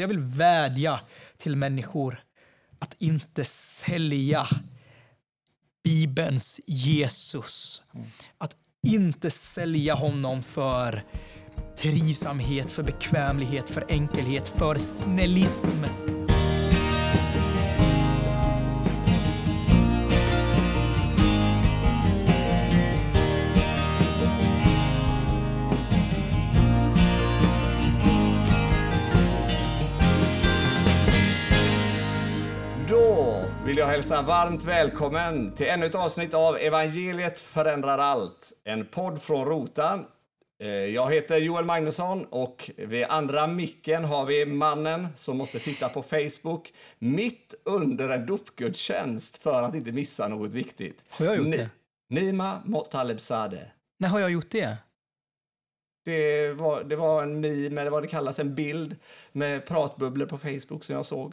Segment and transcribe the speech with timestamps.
[0.00, 1.00] Jag vill vädja
[1.36, 2.20] till människor
[2.78, 4.46] att inte sälja
[5.84, 7.82] Bibelns Jesus.
[8.38, 8.56] Att
[8.86, 11.04] inte sälja honom för
[11.78, 15.84] trivsamhet, för bekvämlighet, för enkelhet, för snällism.
[34.08, 38.52] Hälsa varmt välkommen till ännu ett avsnitt av Evangeliet förändrar allt.
[38.64, 40.06] En podd från Rotan.
[40.62, 45.88] Eh, Jag heter Joel Magnusson och vid andra micken har vi mannen som måste titta
[45.88, 51.04] på Facebook mitt under en dopgudstjänst för att inte missa något viktigt.
[51.08, 51.70] Har jag gjort Ni- det?
[52.08, 53.62] Nima Motalebzadeh.
[53.98, 54.76] När har jag gjort det?
[56.04, 58.96] Det var, det var en meme, eller vad det kallas, en bild
[59.32, 61.32] med pratbubblor på Facebook som jag såg.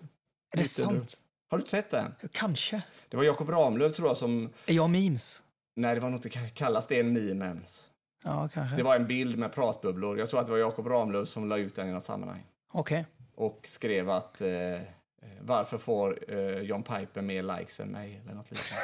[0.54, 1.14] Är det sant?
[1.54, 2.16] Har du inte sett den?
[2.32, 2.82] Kanske.
[3.10, 5.44] Det var Jakob Ramlöf tror jag som Är jag memes?
[5.76, 7.90] Nej, det var nog inte kallas det en meme ens.
[8.24, 8.76] Ja, kanske.
[8.76, 10.20] Det var en bild med pratbubblor.
[10.20, 12.44] Jag tror att det var Jakob Ramlöf som la ut den i något sammanhang.
[12.72, 13.06] Okej.
[13.36, 14.80] Och skrev att eh, eh,
[15.42, 18.22] varför får eh, John Piper mer likes än mig?
[18.24, 18.84] Eller något liknande.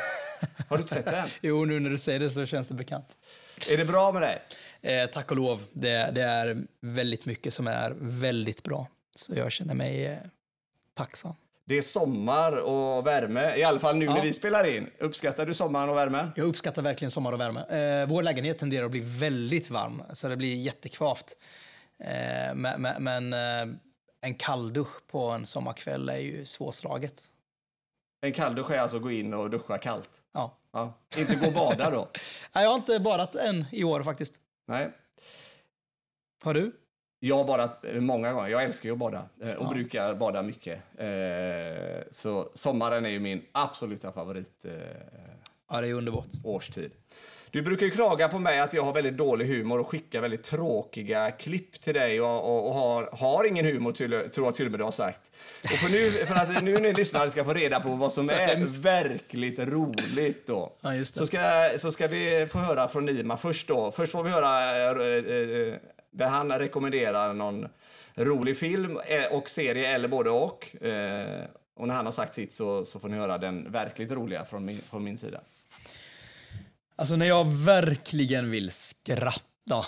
[0.68, 1.28] Har du inte sett den?
[1.42, 3.18] Jo, nu när du säger det så känns det bekant.
[3.72, 4.42] Är det bra med dig?
[4.82, 5.64] Eh, tack och lov.
[5.72, 8.88] Det, det är väldigt mycket som är väldigt bra.
[9.16, 10.18] Så jag känner mig eh,
[10.94, 11.36] tacksam.
[11.70, 14.14] Det är sommar och värme, i alla fall nu Ja.
[14.14, 14.90] när vi spelar in.
[15.00, 16.32] Uppskattar du sommaren och värmen?
[16.36, 17.60] Jag uppskattar verkligen sommar och värme.
[18.02, 21.38] Eh, vår lägenhet tenderar att bli väldigt varm, så det blir jättekvavt.
[22.04, 22.56] Eh,
[23.00, 23.76] men eh,
[24.22, 27.24] en kalldusch på en sommarkväll är ju svårslaget.
[28.22, 30.10] En kalldusch är alltså att gå in och duscha kallt.
[30.34, 30.58] Ja.
[30.74, 30.94] Ja.
[31.18, 32.10] Inte gå och bada då.
[32.56, 34.34] Nej, Jag har inte badat än i år faktiskt.
[34.68, 34.92] Nej.
[36.44, 36.72] Har du?
[37.20, 38.50] Jag har badat eh, många gånger.
[38.50, 39.70] Jag älskar ju att bada eh, och Ja.
[39.74, 40.82] brukar bada mycket.
[40.98, 41.08] Eh,
[42.12, 44.66] Så sommaren är ju min absoluta favorit
[45.72, 46.28] Ja, det är underbart.
[46.44, 46.92] årstid.
[47.52, 50.44] Du brukar ju klaga på mig att jag har väldigt dålig humor och skickar väldigt
[50.44, 54.66] tråkiga klipp till dig och, och, och har, har ingen humor, till, tror jag till
[54.66, 55.22] och med du har sagt.
[55.64, 58.34] Och för, nu, för att nu ni lyssnare ska få reda på vad som Så
[58.34, 58.76] är hemskt.
[58.86, 60.74] verkligt roligt då.
[60.82, 61.06] Ja.
[61.06, 61.40] Så ska,
[61.78, 63.92] så ska vi få höra från Nima först då.
[63.92, 65.74] Först får vi höra eh, eh,
[66.12, 67.68] där han rekommenderar någon
[68.16, 70.84] rolig film eh, och serie eller både och.
[70.84, 74.46] Eh, Och när han har sagt sitt så, så får ni höra den verkligt roliga
[74.46, 75.42] från min, från min sida.
[76.96, 79.86] Alltså när jag verkligen vill skratta,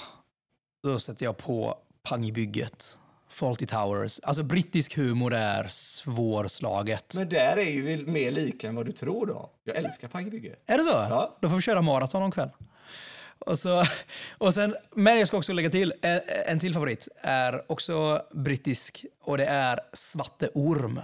[0.84, 3.00] då sätter jag på Pang i bygget.
[3.30, 4.20] Fawlty Towers.
[4.24, 7.14] Alltså brittisk humor är svårslaget.
[7.16, 9.50] Men där är ju mer lika än vad du tror då.
[9.64, 10.56] Jag älskar Paggebygge.
[10.66, 10.94] Är det så?
[11.10, 11.38] Ja.
[11.42, 12.50] Då får vi köra maraton någon kväll.
[13.46, 13.86] Och så,
[14.38, 19.06] och sen, men jag ska också lägga till, en, en till favorit är också brittisk
[19.24, 21.02] och det är Svarte Orm.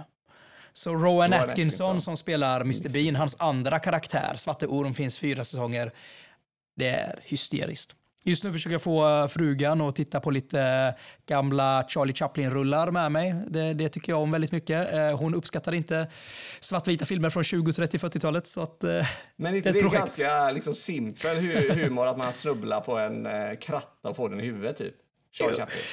[0.72, 2.00] Så Rowan, Atkinson, Atkinson.
[2.00, 5.92] som spelar Mr Bean, hans andra karaktär, Svarte Orm, finns fyra säsonger.
[6.76, 7.94] Det är hysteriskt.
[8.24, 10.94] Just nu försöker jag få eh, frugan att titta på lite
[11.28, 13.34] gamla Charlie Chaplin-rullar med mig.
[13.48, 14.92] Det, det tycker jag om väldigt mycket.
[14.94, 16.06] Eh, Hon uppskattar inte
[16.60, 18.46] svartvita filmer från 20, 30, 40-talet.
[18.46, 18.90] Så att, eh,
[19.36, 19.98] Men det inte är det ett projekt.
[20.00, 24.40] ganska liksom, simpel hu- humor att man snubblar på en eh, kratta och får den
[24.40, 24.94] i huvudet typ.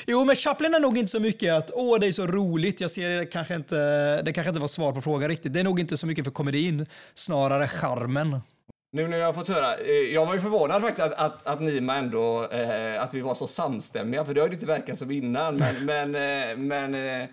[0.07, 2.81] Jo, men Chaplin är nog inte så mycket att åh, det är så roligt.
[2.81, 3.75] Jag ser det kanske inte,
[4.21, 5.53] det kanske inte var svar på frågan riktigt.
[5.53, 8.39] Det är nog inte så mycket för komedin, snarare charmen.
[8.95, 11.61] Nu när jag har fått höra, eh, jag var ju förvånad faktiskt att, att, att
[11.61, 15.11] Nima ändå, eh, att vi var så samstämmiga, för det har ju inte verkat som
[15.11, 15.55] innan.
[15.57, 17.29] Men, men, eh, men eh,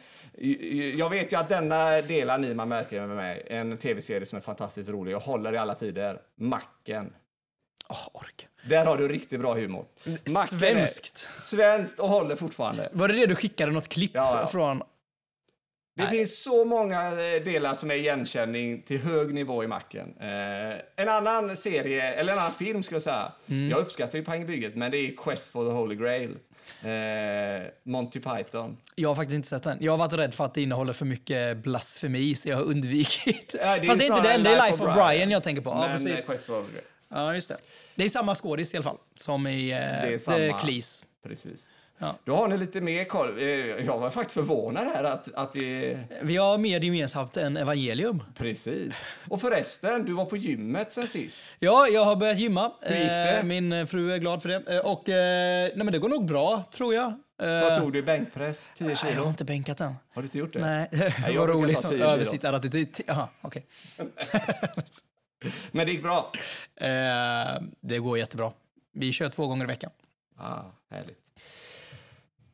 [0.98, 4.90] jag vet ju att denna delar Nima märker med mig, en tv-serie som är fantastiskt
[4.90, 7.12] rolig och håller i alla tider, Macken.
[7.88, 8.48] Åh, ork.
[8.68, 9.84] Där har du riktigt bra humor.
[10.06, 11.28] Macken Svenskt.
[11.36, 12.88] Är svenskt och håller fortfarande.
[12.92, 14.46] Var det det du skickade något klipp Ja, ja.
[14.46, 14.82] från?
[15.94, 20.14] Det finns så många eh, delar som är igenkänning till hög nivå i macken.
[20.20, 23.32] Eh, en annan serie, eller en annan film ska jag säga.
[23.48, 23.70] Mm.
[23.70, 26.36] Jag uppskattar ju Pang i bygget, men det är Quest for the Holy Grail.
[26.82, 28.76] Eh, Monty Python.
[28.94, 29.78] Jag har faktiskt inte sett den.
[29.80, 33.54] Jag har varit rädd för att det innehåller för mycket blasfemi, så jag har undvikit.
[33.60, 35.70] Ja, Fast det är inte den, det är Life of Brian jag tänker på.
[35.70, 36.20] Ja, men, precis.
[36.20, 36.84] eh, Quest for the Holy Grail.
[37.08, 37.56] Ja, just det.
[37.94, 40.52] Det är samma skådis i alla fall, som i eh, The.
[40.60, 41.04] Cleese.
[41.22, 41.74] Precis.
[42.02, 42.16] Ja.
[42.24, 43.38] Då har ni lite mer koll.
[43.38, 43.46] Eh,
[43.86, 45.98] Jag var faktiskt förvånad här att, att vi...
[46.22, 48.22] Vi har mer gemensamt än evangelium.
[48.38, 49.04] Precis.
[49.28, 51.42] Och förresten, du var på gymmet sen sist.
[51.58, 52.72] Ja, jag har börjat gymma.
[52.80, 53.36] Hur gick det?
[53.38, 54.80] Eh, Min eh, fru är glad för det.
[54.80, 57.12] Och nej, men det går nog bra, tror jag.
[57.38, 58.68] Vad tog du i bänkpress?
[58.76, 59.28] 10 nej, Jag har kilo?
[59.28, 59.94] inte bänkat den.
[60.14, 60.60] Har du inte gjort det?
[60.60, 62.04] Nej, jag ta roligt 10 som kilo.
[62.04, 63.00] översittarattityd.
[63.06, 63.66] Jaha, okej.
[65.72, 66.32] Men det gick bra?
[67.80, 68.52] Det går jättebra.
[68.94, 69.90] Vi kör två gånger i veckan.
[70.38, 70.60] Ah,
[70.90, 71.21] härligt.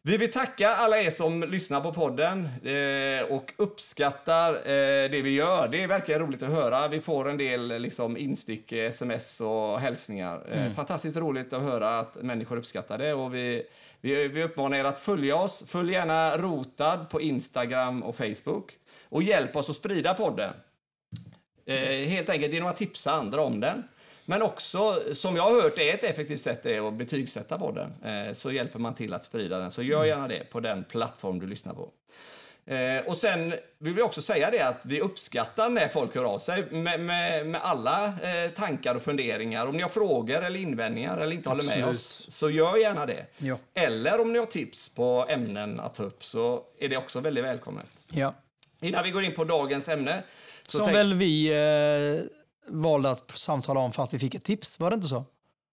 [0.09, 5.31] Vi vill tacka alla er som lyssnar på podden eh, och uppskattar eh, det vi
[5.31, 5.69] gör.
[5.69, 6.89] Det är verkligen roligt att höra.
[6.89, 10.47] Vi får en del liksom, instick, eh, sms och hälsningar.
[10.53, 13.15] Eh, Fantastiskt roligt att höra att människor uppskattar det.
[13.15, 13.63] Och vi,
[14.01, 15.65] vi, vi uppmanar er att följa oss.
[15.67, 18.73] Följ gärna Rotad på Instagram och Facebook.
[19.09, 20.53] Och hjälp oss att sprida podden.
[22.07, 23.85] Helt enkelt genom att tipsa andra om den.
[24.31, 27.93] Men också, som jag har hört, är ett effektivt sätt är att betygsätta podden.
[28.05, 29.71] Eh, så hjälper man till att sprida den.
[29.71, 31.91] Så gör gärna det på den plattform du lyssnar på.
[32.67, 36.39] Eh, och sen vill vi också säga det att vi uppskattar när folk hör av
[36.39, 39.67] sig med, med, med alla eh, tankar och funderingar.
[39.67, 41.97] Om ni har frågor eller invändningar eller inte håller med Absolut.
[41.97, 43.27] oss, så gör gärna det.
[43.39, 43.59] Ja.
[43.75, 47.45] Eller om ni har tips på ämnen att ta upp så är det också väldigt
[47.45, 47.87] välkommet.
[48.11, 48.35] Ja.
[48.81, 50.23] Innan vi går in på dagens ämne.
[50.63, 52.38] Så Som tänk- väl vi eh,
[52.69, 55.25] valde att samtala om för att vi fick ett tips, var det inte så?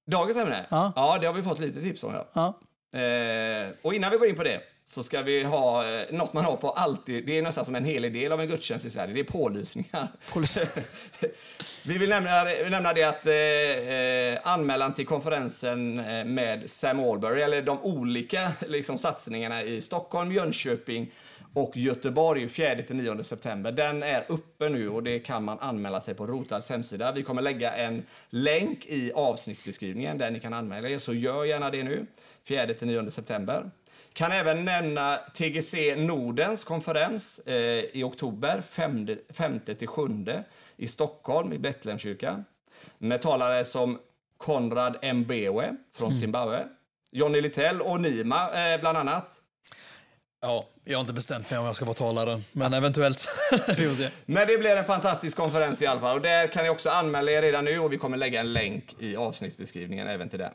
[0.07, 0.65] Dagens ämne?
[0.69, 0.93] Ja.
[0.95, 2.13] ja, det har vi fått lite tips om.
[2.13, 2.27] Ja.
[2.33, 2.59] Ja.
[2.99, 6.45] Eh, och innan vi går in på det så ska vi ha eh, något man
[6.45, 7.25] har på alltid.
[7.25, 9.13] Det är nästan som en helig del av en gudstjänst i Sverige.
[9.13, 10.07] Det är pålysningar.
[11.85, 17.41] vi vill nämna, nämna det att eh, eh, anmälan till konferensen eh, med Sam Albury,
[17.41, 21.11] eller de olika liksom, satsningarna i Stockholm, Jönköping
[21.55, 23.71] och Göteborg 4-9 september.
[23.71, 27.11] Den är uppe nu och det kan man anmäla sig på Rotads hemsida.
[27.11, 31.69] Vi kommer lägga en länk i avsnittsbeskrivningen där ni kan anmäla er, så gör gärna
[31.69, 32.05] det nu.
[32.47, 33.71] 4-9 september.
[34.13, 37.55] Kan även nämna TGC Nordens konferens eh,
[37.93, 40.43] i oktober, 5-7
[40.77, 42.45] i Stockholm i Betlehemskyrkan.
[42.97, 43.99] Med talare som
[44.37, 46.67] Konrad Mbewe från Zimbabwe,
[47.11, 49.41] Johnny Littell och Nima eh, bland annat
[50.45, 53.29] ja, jag har inte bestämt mig om jag ska vara talaren, men eventuellt.
[53.77, 54.09] vi får se.
[54.25, 56.15] Men det blir en fantastisk konferens i alla fall.
[56.15, 58.95] Och där kan ni också anmäla er redan nu och vi kommer lägga en länk
[58.99, 60.51] i avsnittsbeskrivningen även till den.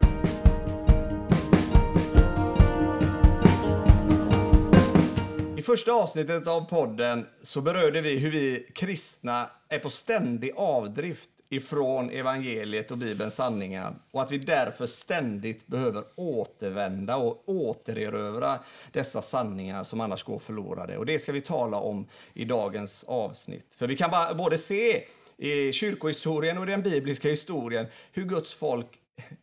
[5.56, 11.30] I första avsnittet av podden så berörde vi hur vi kristna är på ständig avdrift
[11.52, 18.58] ifrån evangeliet och Bibelns sanningar och att vi därför ständigt behöver återvända och återerövra
[18.92, 20.96] dessa sanningar som annars går förlorade.
[20.96, 23.74] Och det ska vi tala om i dagens avsnitt.
[23.74, 25.04] För vi kan både se
[25.36, 28.86] i kyrkohistorien och den bibliska historien hur Guds folk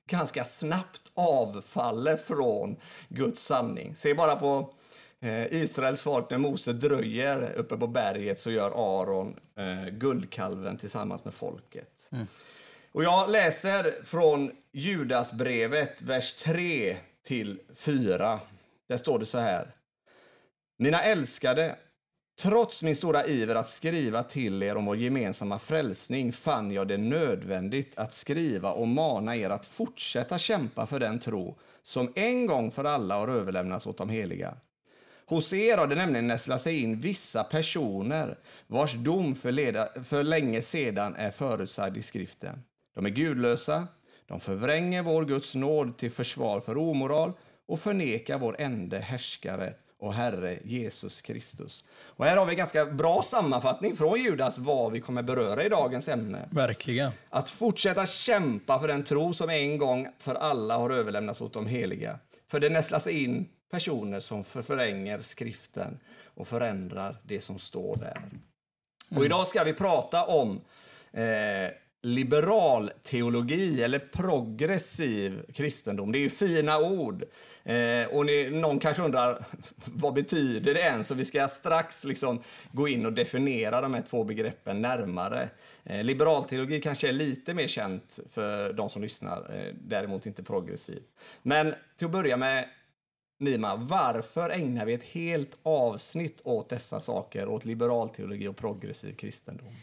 [0.09, 2.75] ganska snabbt avfaller från
[3.09, 3.95] Guds sanning.
[3.95, 4.73] Se bara på
[5.19, 11.25] eh, Israels folk när Mose dröjer uppe på berget så gör Aron eh, guldkalven tillsammans
[11.25, 11.96] med folket.
[12.11, 12.27] Mm.
[12.91, 18.39] Och jag läser från Judasbrevet, vers 3 till 4.
[18.87, 19.75] Där står det så här.
[20.77, 21.75] Mina älskade,
[22.41, 26.97] trots min stora iver att skriva till er om vår gemensamma frälsning fann jag det
[26.97, 32.71] nödvändigt att skriva och mana er att fortsätta kämpa för den tro som en gång
[32.71, 34.57] för alla har överlämnats åt de heliga.
[35.29, 38.37] Hos er har det nämligen nästlat sig in vissa personer
[38.67, 42.63] vars dom för, leda, för länge sedan är förutsagd i skriften.
[42.95, 43.87] De är gudlösa,
[44.25, 47.33] de förvränger vår Guds nåd till försvar för omoral
[47.65, 51.85] och förnekar vår ende härskare och Herre Jesus Kristus.
[52.05, 55.69] Och här har vi en ganska bra sammanfattning från Judas vad vi kommer beröra i
[55.69, 56.49] dagens ämne.
[56.51, 57.11] Verkligen.
[57.29, 61.67] Att fortsätta kämpa för den tro som en gång för alla har överlämnats åt de
[61.67, 62.19] heliga.
[62.47, 68.21] För det nästlas in personer som förvränger skriften och förändrar det som står där.
[69.15, 70.61] Och idag ska vi prata om
[71.11, 76.11] eh, liberal teologi eller progressiv kristendom.
[76.11, 77.23] Det är ju fina ord.
[77.63, 79.45] Eh, och ni, någon kanske undrar
[79.85, 81.03] vad betyder det än?
[81.03, 82.41] Så vi ska strax liksom
[82.71, 85.49] gå in och definiera de här två begreppen närmare.
[85.83, 90.43] Eh, liberal teologi kanske är lite mer känt för de som lyssnar, eh, däremot inte
[90.43, 91.03] progressiv.
[91.41, 92.69] Men till att börja med
[93.39, 99.15] Nima, varför ägnar vi ett helt avsnitt åt dessa saker, åt liberal teologi och progressiv
[99.15, 99.75] kristendom?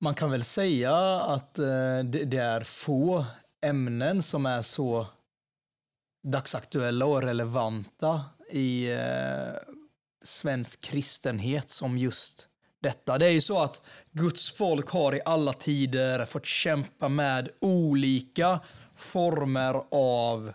[0.00, 3.24] Man kan väl säga att eh, det, är få
[3.60, 5.06] ämnen som är så
[6.24, 9.52] dagsaktuella och relevanta i eh,
[10.22, 12.48] svensk kristenhet som just
[12.82, 13.18] detta.
[13.18, 18.60] Det är ju så att Guds folk har i alla tider fått kämpa med olika
[18.96, 20.54] former av eh,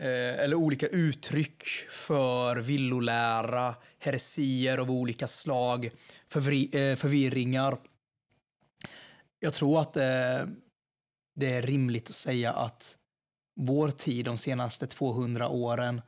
[0.00, 5.90] eller olika uttryck för villolära, heresier av olika slag,
[6.28, 7.78] förvri, eh, förvirringar.
[9.40, 10.40] Jag tror att eh,
[11.34, 12.96] det är rimligt att säga att
[13.56, 16.02] vår tid de senaste 200 åren,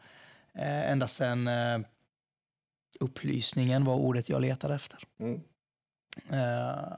[0.54, 1.80] eh, ända sedan eh,
[3.00, 5.04] upplysningen var ordet jag letade efter.
[5.18, 5.40] Mm.
[6.30, 6.92] Eh,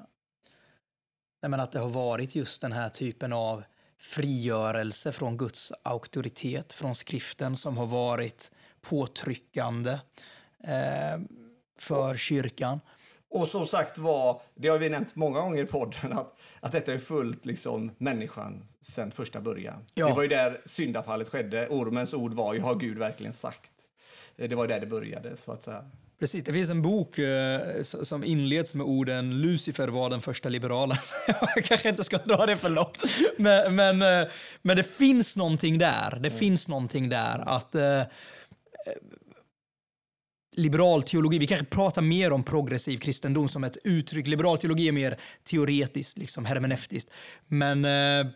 [1.49, 3.65] men att det har varit just den här typen av
[4.03, 9.91] frigörelse från Guds auktoritet, från skriften som har varit påtryckande
[10.65, 11.21] eh,
[11.79, 12.81] för kyrkan.
[13.31, 16.93] Och som sagt var, det har vi nämnt många gånger i podden, att, att detta
[16.93, 19.85] är fullt liksom människan sedan första början.
[19.95, 20.07] Ja.
[20.07, 21.69] Det var ju där syndafallet skedde.
[21.69, 23.73] Ormens ord var ju, har Gud verkligen sagt?
[24.37, 25.91] Det var där det började, så att säga.
[26.23, 30.97] Precis, det finns en bok eh, som inleds med orden Lucifer var den första liberalen.
[31.27, 32.99] Jag kanske inte ska dra det för långt.
[33.39, 34.29] Men, men, eh,
[34.63, 36.19] men det finns någonting där.
[36.21, 38.07] Det finns någonting där att eh, eh,
[40.57, 44.27] liberal teologi, vi kanske pratar mer om progressiv kristendom som ett uttryck.
[44.27, 47.11] Liberal teologi är mer teoretiskt, liksom hermeneutiskt.
[47.47, 48.33] Men eh,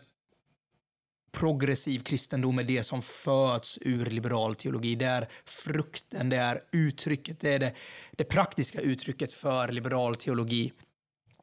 [1.31, 4.95] progressiv kristendom är det som föds ur liberal teologi.
[4.95, 7.73] Det är frukten, det är uttrycket, det är det,
[8.11, 10.73] det praktiska uttrycket för liberal teologi.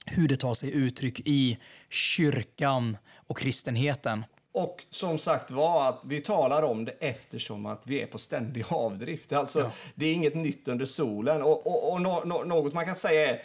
[0.07, 4.25] Hur det tar sig uttryck i kyrkan och kristenheten.
[4.53, 8.65] Och som sagt var att vi talar om det eftersom att vi är på ständig
[8.69, 9.33] avdrift.
[9.33, 9.71] Alltså, Ja.
[9.95, 11.43] Det är inget nytt under solen.
[11.43, 13.43] Och, och, och nå, nå, något man kan säga är,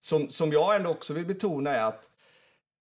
[0.00, 2.10] som, som jag ändå också vill betona är att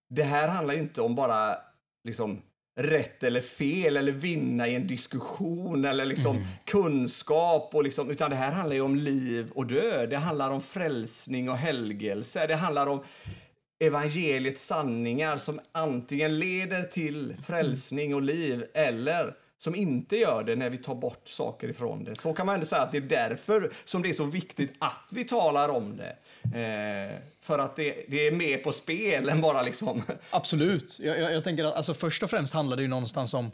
[0.10, 1.58] det här handlar inte om bara
[2.04, 2.42] liksom
[2.80, 8.36] rätt eller fel eller vinna i en diskussion eller liksom kunskap och liksom, utan det
[8.36, 10.10] här handlar ju om liv och död.
[10.10, 12.48] Det handlar om frälsning och helgelse.
[12.48, 13.04] Det handlar om
[13.84, 20.70] evangeliets sanningar som antingen leder till frälsning och liv eller som inte gör det när
[20.70, 22.16] vi tar bort saker ifrån det.
[22.16, 25.10] Så kan man ändå säga att det är därför som det är så viktigt att
[25.12, 26.18] vi talar om det.
[26.44, 30.04] Eh, för att det, det är mer på spel än bara liksom...
[30.30, 31.00] Absolut.
[31.00, 33.52] Jag, jag, jag tänker att alltså, först och främst handlar det ju någonstans om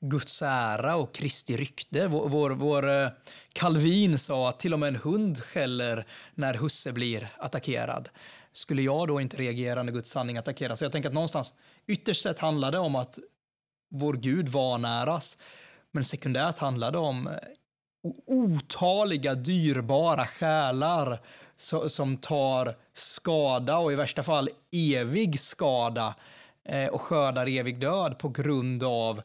[0.00, 2.08] Guds ära och Kristi rykte.
[2.08, 3.08] Vår, vår, vår eh,
[3.52, 8.08] Calvin sa att till och med en hund skäller när husse blir attackerad.
[8.52, 10.78] Skulle jag då inte reagera när Guds sanning attackeras?
[10.78, 11.54] Så jag tänker att någonstans
[11.86, 13.18] ytterst sett handlar det om att
[13.90, 15.38] vår Gud vanäras.
[15.90, 17.34] Men sekundärt handlar det om eh,
[18.26, 21.20] otaliga dyrbara själar
[21.88, 26.14] som tar skada och i värsta fall evig skada
[26.64, 29.24] eh, och skördar evig död på grund av eh,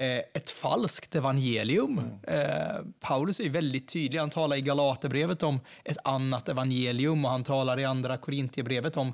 [0.00, 2.00] ett falskt evangelium.
[2.22, 2.38] Eh,
[3.00, 4.18] Paulus är väldigt tydlig.
[4.18, 9.12] Han talar i Galaterbrevet om ett annat evangelium och han talar i andra Korintierbrevet om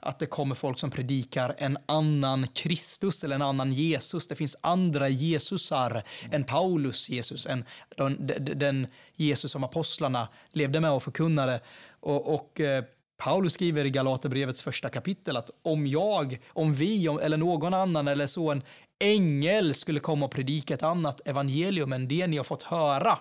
[0.00, 4.26] att det kommer folk som predikar en annan Kristus eller en annan Jesus.
[4.26, 7.64] Det finns andra Jesusar än Paulus Jesus, än
[7.96, 8.86] den, den,
[9.16, 11.60] Jesus som apostlarna levde med och förkunnade.
[12.00, 12.84] Och, och eh,
[13.16, 18.08] Paulus skriver i Galaterbrevets första kapitel att om jag, om vi om, eller någon annan
[18.08, 18.62] eller så en
[19.04, 23.18] ängel skulle komma och predika ett annat evangelium än det ni har fått höra.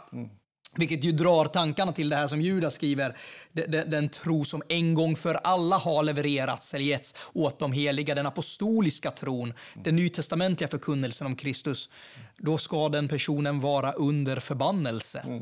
[0.76, 3.18] Vilket ju drar tankarna till det här som Judas skriver,
[3.52, 8.16] den, den, tro som en gång för alla har levererats eller getts åt de heliga,
[8.16, 11.90] den apostoliska tron, den nytestamentliga förkunnelsen om Kristus.
[12.38, 15.42] Då ska den personen vara under förbannelse.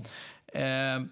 [0.53, 1.03] Eh,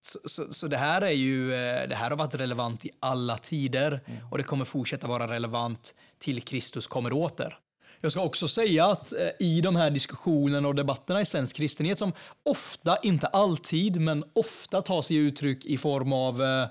[0.00, 3.38] så, så, så det här är ju, eh, det här har varit relevant i alla
[3.38, 7.58] tider och det kommer fortsätta vara relevant till Kristus kommer åter.
[8.00, 11.98] Jag ska också säga att eh, i de här diskussionerna och debatterna i svensk kristenhet
[11.98, 12.12] som
[12.42, 16.66] ofta, inte alltid, men ofta tar sig uttryck i form av eh,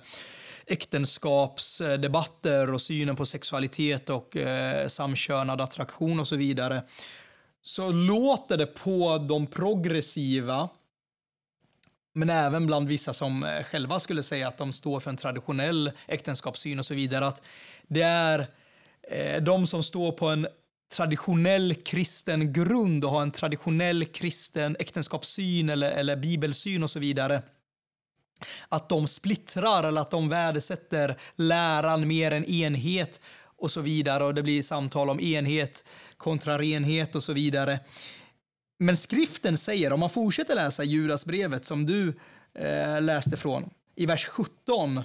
[0.66, 6.84] äktenskapsdebatter och synen på sexualitet och eh, samkönad attraktion och så vidare
[7.62, 10.70] så låter det på de progressiva
[12.18, 15.92] men även bland vissa som eh, själva skulle säga att de står för en traditionell
[16.08, 17.42] äktenskapssyn och så vidare, att
[17.88, 18.48] det är
[19.02, 20.48] eh, de som står på en
[20.90, 27.42] traditionell kristen grund och ha en traditionell kristen äktenskapssyn eller, eller bibelsyn och så vidare,
[28.70, 33.20] att de splittrar eller att de värdesätter läran mer än enhet
[33.58, 35.86] och så vidare och det blir samtal om enhet
[36.18, 37.80] kontra renhet och så vidare.
[38.80, 42.14] Men skriften säger, om man fortsätter läsa Judasbrevet som du
[42.54, 45.04] eh, läste från, i vers 17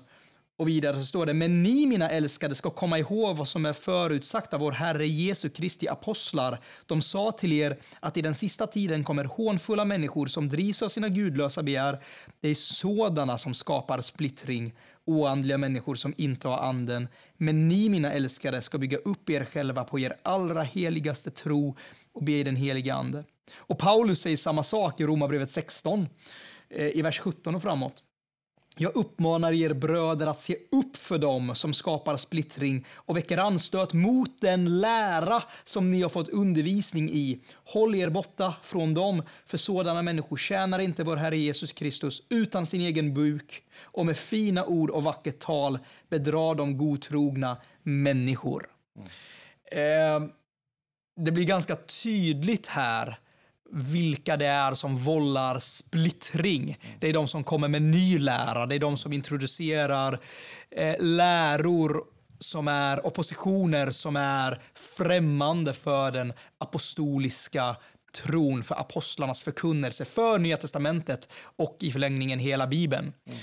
[0.63, 3.73] och vidare så står det, men ni mina älskade ska komma ihåg vad som är
[3.73, 6.59] förutsagt av vår Herre Jesu Kristi apostlar.
[6.87, 10.89] De sa till er att i den sista tiden kommer hånfulla människor som drivs av
[10.89, 12.05] sina gudlösa begär.
[12.41, 14.73] Det är sådana som skapar splittring,
[15.05, 17.09] oandliga människor som inte har anden.
[17.37, 21.77] Men ni mina älskade ska bygga upp er själva på er allra heligaste tro
[22.13, 23.25] och be i den heliga ande.
[23.57, 26.09] Och Paulus säger samma sak i Romarbrevet 16,
[26.71, 28.03] eh, i vers 17 och framåt.
[28.77, 33.93] Jag uppmanar er bröder att se upp för dem som skapar splittring och väcker anstöt
[33.93, 37.41] mot den lära som ni har fått undervisning i.
[37.65, 42.67] Håll er borta från dem, för sådana människor tjänar inte vår Herre Jesus Kristus utan
[42.67, 48.67] sin egen buk och med fina ord och vackert tal bedrar de godtrogna människor.
[48.97, 50.25] Mm.
[50.25, 50.29] Eh,
[51.17, 53.19] det blir ganska tydligt här
[53.73, 56.79] vilka det är som vållar splittring.
[57.01, 60.19] Det är de som kommer med ny lära, det är de som introducerar
[60.71, 62.05] eh, läror
[62.39, 64.63] som är oppositioner som är
[64.97, 67.77] främmande för den apostoliska
[68.13, 73.13] tron, för apostlarnas förkunnelse, för Nya Testamentet och i förlängningen hela Bibeln.
[73.27, 73.41] Mm.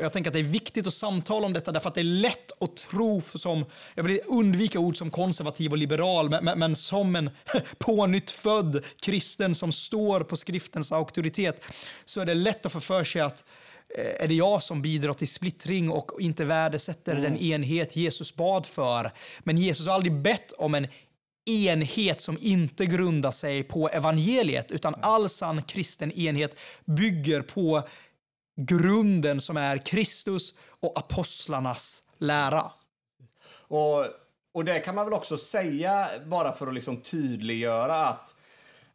[0.00, 2.62] Jag tänker att det är viktigt att samtala om detta därför att det är lätt
[2.62, 3.64] att tro som,
[3.94, 7.30] jag vill undvika ord som konservativ och liberal, men, men, men som en
[7.78, 11.64] pånyttfödd kristen som står på skriftens auktoritet
[12.04, 13.44] så är det lätt att få för sig att
[14.18, 17.22] är det jag som bidrar till splittring och inte värdesätter mm.
[17.22, 19.10] den enhet Jesus bad för.
[19.40, 20.88] Men Jesus har aldrig bett om en
[21.46, 27.82] enhet som inte grundar sig på evangeliet, utan all sann kristen enhet bygger på
[28.66, 32.62] grunden som är Kristus och apostlarnas lära.
[33.52, 34.06] Och,
[34.52, 38.36] och det kan man väl också säga, bara för att liksom tydliggöra, att,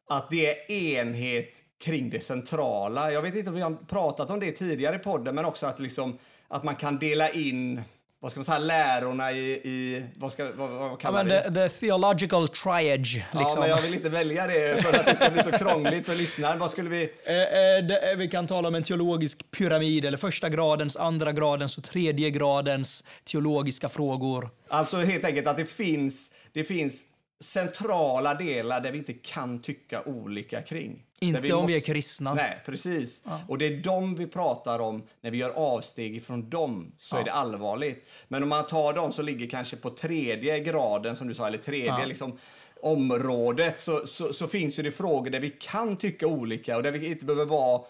[0.10, 3.12] att det är enhet kring det centrala.
[3.12, 5.80] Jag vet inte om vi har pratat om det tidigare i podden, men också att,
[5.80, 6.18] liksom,
[6.48, 7.82] att man kan dela in
[8.26, 11.70] vad ska man säga, lärorna i, i vad, ska, vad, vad kallar ja, the, the
[11.70, 13.16] theological triage.
[13.16, 13.34] Liksom.
[13.34, 16.16] Ja, men jag vill inte välja det för att det ska bli så krångligt för
[16.16, 16.60] lyssnaren.
[16.60, 17.04] Vad skulle vi...
[17.04, 21.78] Eh, eh, det, vi kan tala om en teologisk pyramid, eller första gradens, andra gradens
[21.78, 24.50] och tredje gradens teologiska frågor.
[24.68, 27.04] Alltså helt enkelt att det finns, det finns
[27.44, 31.05] centrala delar där vi inte kan tycka olika kring.
[31.20, 31.74] Inte vi om måste...
[31.74, 32.34] vi är kristna.
[32.34, 33.22] Nej, precis.
[33.26, 33.42] Ja.
[33.48, 35.04] Och det är dem vi pratar om.
[35.22, 37.20] När vi gör avsteg ifrån dem så ja.
[37.20, 38.08] är det allvarligt.
[38.28, 41.58] Men om man tar dem som ligger kanske på tredje graden, som du sa, eller
[41.58, 42.06] tredje ja.
[42.06, 42.38] liksom,
[42.82, 47.08] området, så, så, så, finns det frågor där vi kan tycka olika och där vi
[47.08, 47.82] inte behöver vara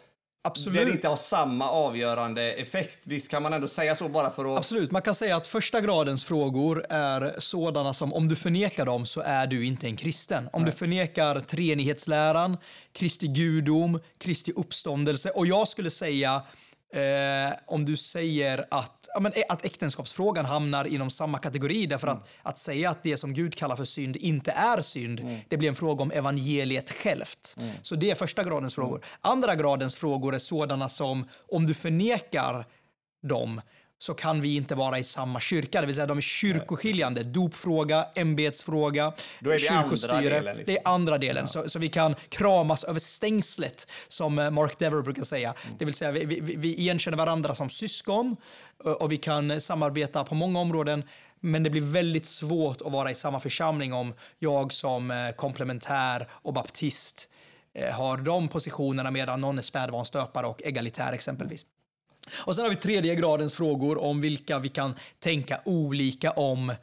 [0.46, 0.78] Absolut.
[0.78, 3.00] Där det inte har samma avgörande effekt.
[3.04, 4.58] Visst kan man ändå säga så bara för att...
[4.58, 9.06] Absolut, man kan säga att första gradens frågor är sådana som om du förnekar dem
[9.06, 10.50] så är du inte en kristen.
[10.54, 10.72] Om Nej.
[10.72, 12.58] du förnekar treenighetsläran,
[12.94, 16.42] Kristi gudom, Kristi uppståndelse och jag skulle säga
[16.94, 22.08] Eh, om du säger att, ja, men, eh, att äktenskapsfrågan hamnar inom samma kategori därför
[22.08, 22.20] mm.
[22.20, 25.40] att, att säga att det som Gud kallar för synd inte är synd, mm.
[25.50, 27.56] det blir en fråga om evangeliet självt.
[27.58, 27.76] Mm.
[27.82, 28.98] Så det är första gradens frågor.
[28.98, 29.08] Mm.
[29.22, 32.66] Andra gradens frågor är sådana som om du förnekar
[33.28, 33.62] dem
[33.98, 35.82] så kan vi inte vara i samma kyrka.
[35.82, 37.24] Det vill säga de är kyrkoskiljande.
[37.24, 39.14] Dopfråga, ämbetsfråga,
[39.58, 40.22] kyrkostyre.
[40.22, 40.74] Delen, liksom.
[40.74, 41.44] Det är andra delen.
[41.44, 41.48] Ja.
[41.48, 45.54] Så, så, vi kan kramas över stängslet, som eh, Mark Dever brukar säga.
[45.64, 45.78] Mm.
[45.80, 48.36] Det vill säga vi, vi, vi igenkänner varandra som syskon
[48.84, 51.04] och vi kan samarbeta på många områden.
[51.40, 56.30] Men det blir väldigt svårt att vara i samma församling om jag som eh, komplementär
[56.32, 57.30] och baptist
[57.74, 61.66] eh, har de positionerna medan någon är spädbarnsdöpare och egalitär exempelvis.
[62.34, 66.74] Och sen har vi tredje gradens frågor om vilka vi kan tänka olika om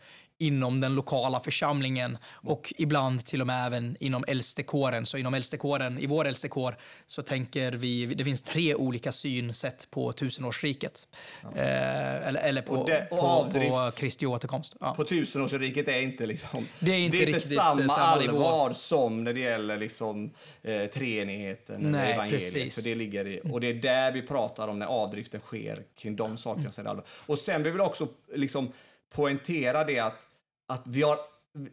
[0.42, 5.06] inom den lokala församlingen och ibland till och med även inom äldstekåren.
[5.06, 6.76] Så inom äldstekåren, i vår äldstekår,
[7.06, 11.08] så tänker vi, det finns tre olika synsätt på tusenårsriket.
[11.42, 11.48] Ja.
[11.60, 14.76] Eh, eller, eller på, det, på, på Kristi återkomst.
[14.80, 14.94] Ja.
[14.94, 18.74] På tusenårsriket är inte liksom, det är inte, det är inte samma, samma allvar nivå.
[18.74, 20.30] som när det gäller liksom,
[20.62, 22.52] eh, treenigheten Nej, eller evangeliet.
[22.52, 22.74] Precis.
[22.74, 26.16] För det ligger i, och det är där vi pratar om när avdriften sker kring
[26.16, 26.90] de sakerna.
[26.90, 27.04] Mm.
[27.26, 28.72] Och sen vill vi också liksom
[29.14, 30.31] poängtera det att
[30.72, 31.18] att vi har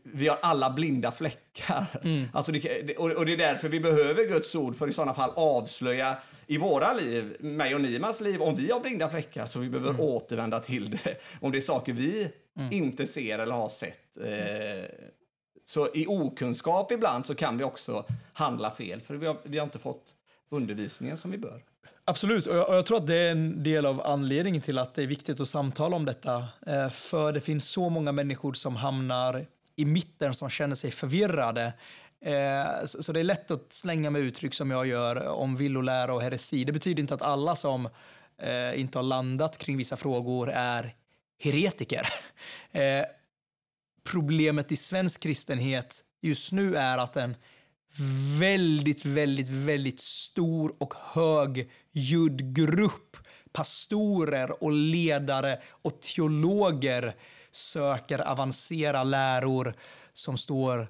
[0.04, 1.86] vi har alla blinda fläckar.
[2.04, 2.26] Mm.
[2.34, 6.18] Alltså det, och det är därför vi behöver Guds ord för i sådana fall avslöja
[6.48, 9.90] i våra liv, mig och Nimas liv, om vi har blinda fläckar så vi behöver
[9.90, 10.02] mm.
[10.02, 11.16] återvända till det.
[11.42, 12.74] Om det är saker vi mm.
[12.74, 14.18] inte ser eller har sett.
[14.18, 14.86] Eh,
[15.66, 19.64] så i okunskap ibland så kan vi också handla fel för vi har, vi har
[19.64, 20.16] inte fått
[20.50, 21.64] undervisningen som vi bör.
[22.10, 24.93] Absolut, och jag, och jag, tror att det är en del av anledningen till att
[24.93, 26.48] det är viktigt att samtala om detta.
[26.67, 29.45] Eh, för det finns så många människor som hamnar
[29.76, 31.74] i mitten som känner sig förvirrade.
[32.26, 36.13] Eh, så, så, det är lätt att slänga med uttryck som jag gör om villolära
[36.13, 36.63] och heresi.
[36.63, 37.89] Det betyder inte att alla som
[38.41, 40.95] eh, inte har landat kring vissa frågor är
[41.39, 42.08] heretiker.
[42.72, 43.06] Eh,
[44.04, 47.36] problemet i svensk kristenhet just nu är att den
[48.39, 53.17] väldigt, väldigt, väldigt stor och högljudd grupp
[53.52, 57.15] pastorer och ledare och teologer
[57.52, 59.73] söker avancera läror
[60.13, 60.88] som står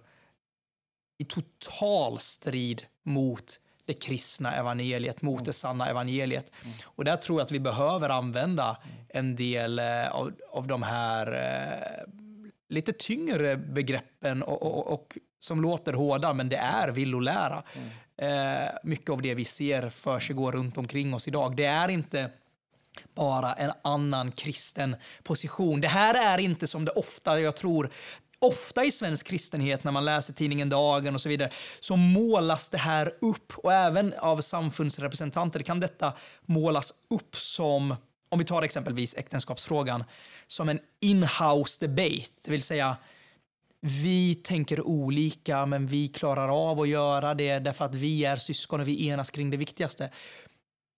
[1.18, 6.52] i total strid mot det kristna evangeliet, mot det sanna evangeliet.
[6.64, 6.76] Mm.
[6.84, 8.78] Och där tror jag att vi behöver använda
[9.10, 12.14] en del eh, av, av de här eh,
[12.70, 17.64] lite tyngre begreppen och, och, och som låter hårda, men det är villolära.
[17.74, 17.90] Mm.
[18.18, 21.56] Eh, mycket av det vi ser för sig går runt omkring oss idag.
[21.56, 22.30] Det är inte
[23.16, 25.82] bara en annan kristen position.
[25.82, 27.90] Det här är inte som det ofta, jag tror,
[28.40, 31.50] ofta i svensk kristenhet när man läser tidningen Dagen och så vidare
[31.80, 36.14] så målas det här upp och även av samfundsrepresentanter kan detta
[36.46, 37.96] målas upp som,
[38.30, 40.04] om vi tar exempelvis äktenskapsfrågan,
[40.48, 42.98] som en in-house debate, det vill säga
[43.82, 48.80] vi tänker olika men vi klarar av att göra det därför att vi är syskon
[48.80, 50.10] och vi enas kring det viktigaste.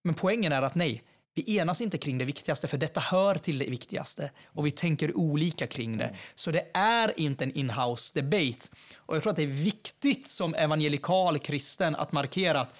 [0.03, 3.59] Men poängen är att nej, vi enas inte kring det viktigaste för detta hör till
[3.59, 6.15] det viktigaste och vi tänker olika kring det.
[6.35, 8.67] Så det är inte en in-house debate.
[8.95, 12.75] Och jag tror att det är viktigt som evangelikal kristen att markera att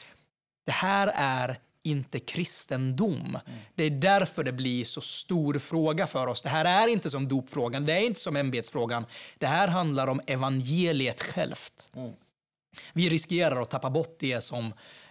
[0.65, 3.39] det här är inte kristendom.
[3.45, 3.59] Mm.
[3.75, 6.41] Det är därför det blir så stor fråga för oss.
[6.41, 9.05] Det här är inte som dopfrågan, det är inte som ämbetsfrågan.
[9.37, 11.91] Det här handlar om evangeliet självt.
[11.95, 12.13] Mm.
[12.93, 14.65] Vi riskerar att tappa bort det som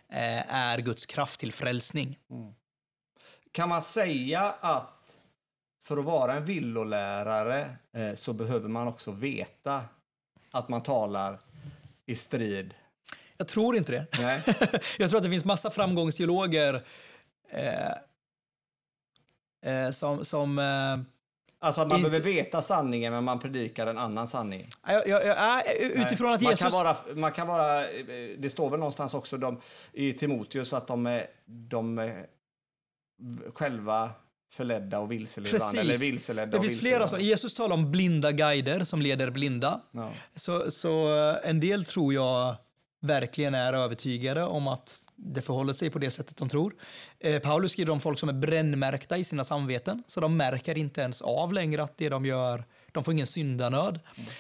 [0.09, 2.19] eh, är Guds kraft till frälsning.
[2.31, 2.53] Mm.
[3.53, 5.19] Kan man säga att
[5.83, 9.85] för att vara en villolärare eh, så behöver man också veta
[10.51, 11.39] att man talar
[12.07, 12.75] i strid
[13.41, 14.07] jag tror inte det.
[14.19, 14.43] Nej.
[14.99, 16.83] jag tror att det finns massa framgångsteologer
[17.51, 17.91] eh,
[19.73, 20.25] eh, som...
[20.25, 20.99] som eh,
[21.63, 22.11] Alltså att man inte...
[22.11, 24.69] behöver veta sanningen men man predikar en annan sanning.
[24.87, 26.35] Jag, jag, jag, utifrån Nej.
[26.35, 26.61] att Jesus...
[26.61, 27.83] Man kan, vara, man kan vara,
[28.39, 29.61] det står väl någonstans också de,
[29.93, 32.13] i Timoteus att de, de
[33.55, 34.11] själva
[34.53, 35.59] förledda och vilseledda.
[35.59, 35.81] Precis.
[35.81, 37.25] Eller vilseledda det finns flera sådana.
[37.25, 39.81] Jesus talar om blinda guider som leder blinda.
[39.91, 40.13] Ja.
[40.35, 41.09] Så, så
[41.45, 42.57] en del tror jag
[43.01, 46.75] verkligen är övertygade om att det förhåller sig på det sättet de tror.
[47.19, 51.01] Eh, Paulus skriver om folk som är brännmärkta i sina samveten, så de märker inte
[51.01, 54.01] ens av längre att det de gör, de får ingen syndanöd.
[54.17, 54.31] Mm.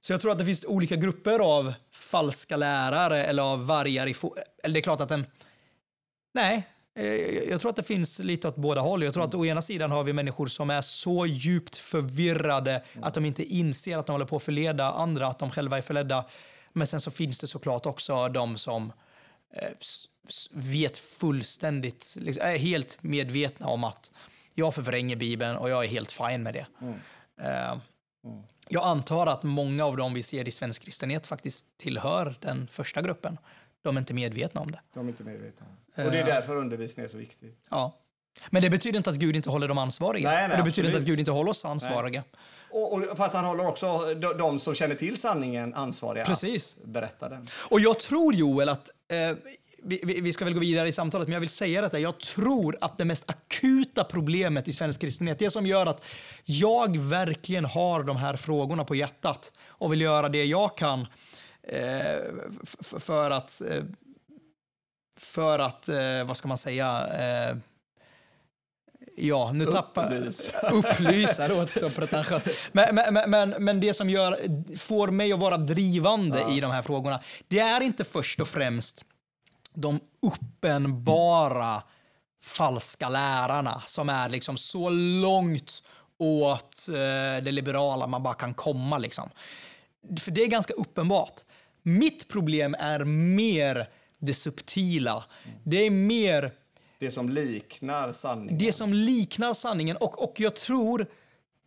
[0.00, 4.14] Så jag tror att det finns olika grupper av falska lärare eller av vargar i...
[4.62, 5.26] Eller det är klart att en...
[6.34, 7.04] Nej, eh,
[7.50, 9.02] jag tror att det finns lite åt båda håll.
[9.02, 13.04] Jag tror att å ena sidan har vi människor som är så djupt förvirrade mm.
[13.04, 15.82] att de inte inser att de håller på att förleda andra, att de själva är
[15.82, 16.24] förledda.
[16.76, 18.92] Men sen så finns det såklart också de som
[19.52, 19.68] eh,
[20.50, 24.12] vet fullständigt, liksom, är helt medvetna om att
[24.54, 26.66] jag förvränger Bibeln och jag är helt fine med det.
[26.80, 26.94] Mm.
[26.94, 27.80] Uh,
[28.24, 28.42] mm.
[28.68, 33.02] Jag antar att många av dem vi ser i svensk kristenhet faktiskt tillhör den första
[33.02, 33.38] gruppen.
[33.82, 34.80] De är inte medvetna om det.
[34.92, 35.66] De är inte medvetna.
[35.96, 37.56] Och det är därför undervisning är så viktig.
[37.68, 38.03] Ja.
[38.50, 40.30] Men det betyder inte att Gud inte håller dem ansvariga.
[40.30, 42.22] Nej, nej, och det betyder inte att Gud inte håller oss ansvariga.
[42.70, 46.76] Och, och, fast han håller också de, de, som känner till sanningen ansvariga Precis.
[46.82, 47.48] att berätta den.
[47.68, 49.36] Och jag tror Joel att eh,
[49.84, 51.98] vi, vi, ska väl gå vidare i samtalet, men jag vill säga detta.
[51.98, 56.04] Jag tror att det mest akuta problemet i svensk kristenhet, det som gör att
[56.44, 61.06] jag verkligen har de här frågorna på hjärtat och vill göra det jag kan
[61.62, 62.22] eh,
[62.80, 63.84] för att, eh,
[65.16, 67.56] för att, eh, vad ska man säga, eh,
[69.16, 70.12] Ja, nu tappar...
[70.12, 70.70] Upplysa.
[70.70, 72.48] Upplysa, det låter så pretentiöst.
[72.72, 74.38] Men, men, men, men, det som gör,
[74.78, 76.56] får mig att vara drivande ja.
[76.56, 79.04] i de här frågorna, det är inte först och främst
[79.74, 81.82] de uppenbara
[82.42, 85.82] falska lärarna som är liksom så långt
[86.18, 88.98] åt eh, det liberala man bara kan komma.
[88.98, 89.30] Liksom.
[90.20, 91.40] För det är ganska uppenbart.
[91.82, 95.24] Mitt problem är mer det subtila.
[95.64, 96.52] Det är mer
[97.04, 98.58] det som liknar sanningen.
[98.58, 99.96] Det som liknar sanningen.
[99.96, 101.06] Och, och jag tror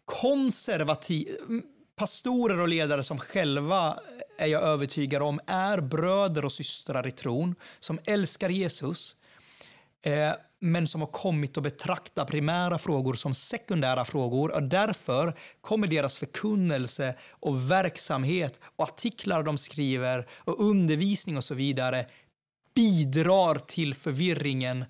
[0.05, 1.63] konservativ, mm,
[1.95, 3.99] pastorer och ledare som själva
[4.37, 9.15] är jag övertygad om är bröder och systrar i tron, som älskar Jesus,
[10.01, 15.87] eh, men som har kommit att betrakta primära frågor som sekundära frågor och därför kommer
[15.87, 22.05] deras förkunnelse och verksamhet och artiklar de skriver och undervisning och så vidare
[22.75, 24.85] bidrar till förvirringen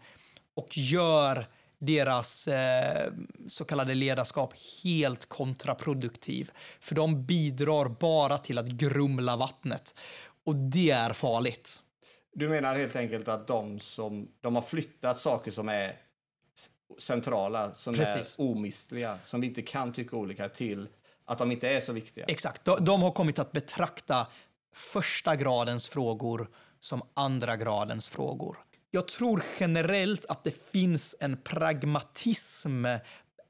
[0.57, 1.47] och gör
[1.79, 3.11] deras eh,
[3.47, 6.51] så kallade ledarskap helt kontraproduktiv.
[6.79, 9.99] För de bidrar bara till att grumla vattnet.
[10.43, 11.83] Och det är farligt.
[12.33, 15.99] Du menar helt enkelt att de som de har flyttat saker som är
[16.99, 18.39] centrala, som Precis.
[18.39, 20.87] är omistliga, som vi inte kan tycka olika till
[21.25, 22.25] att de inte är så viktiga.
[22.27, 22.65] Exakt.
[22.65, 24.27] De, de har kommit att betrakta
[24.73, 28.57] första gradens frågor som andra gradens frågor.
[28.91, 32.85] Jag tror generellt att det finns en pragmatism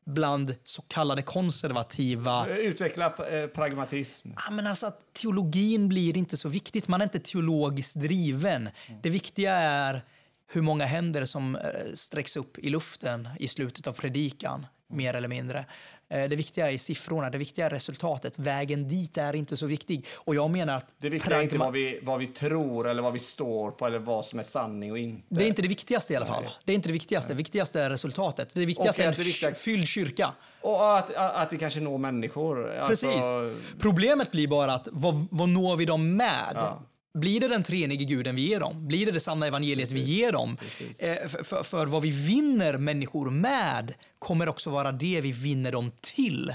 [0.06, 2.47] bland så kallade konservativa...
[2.47, 4.30] Utveckla eh, pragmatism.
[4.36, 6.88] Ja, men alltså att teologin blir inte så viktigt.
[6.88, 8.62] Man är inte teologiskt driven.
[8.62, 9.00] Mm.
[9.04, 10.06] Det viktiga är
[10.47, 11.62] hur många händer som eh,
[11.93, 15.65] sträcks upp i luften i slutet av predikan, mer eller mindre.
[16.10, 18.39] Eh, det viktiga är siffrorna, det viktiga är resultatet.
[18.39, 20.06] Vägen dit är inte så viktig.
[20.15, 20.96] Och jag menar att...
[20.98, 24.00] Det viktiga är inte vad vi, vad vi tror eller vad vi står på eller
[24.00, 25.24] vad som är sanning och inte.
[25.30, 26.43] Det är inte det viktigaste i alla fall.
[26.43, 26.54] Nej.
[26.65, 27.34] Det är inte det viktigaste.
[27.34, 28.50] Det viktigaste är resultatet.
[28.54, 29.54] Det viktigaste är en viktiga...
[29.54, 30.34] fylld kyrka.
[30.62, 32.88] Och att, att, att vi kanske når människor.
[32.88, 33.10] Precis.
[33.10, 33.56] Alltså...
[33.80, 36.52] Problemet blir bara att vad, vad når vi dem med?
[36.54, 36.82] Ja.
[37.13, 38.88] Blir det den treenige guden vi ger dem?
[38.88, 40.08] Blir det det sanna evangeliet Precis.
[40.08, 40.58] vi ger dem?
[41.00, 45.72] Eh, för, för, för, vad vi vinner människor med kommer också vara det vi vinner
[45.72, 46.54] dem till.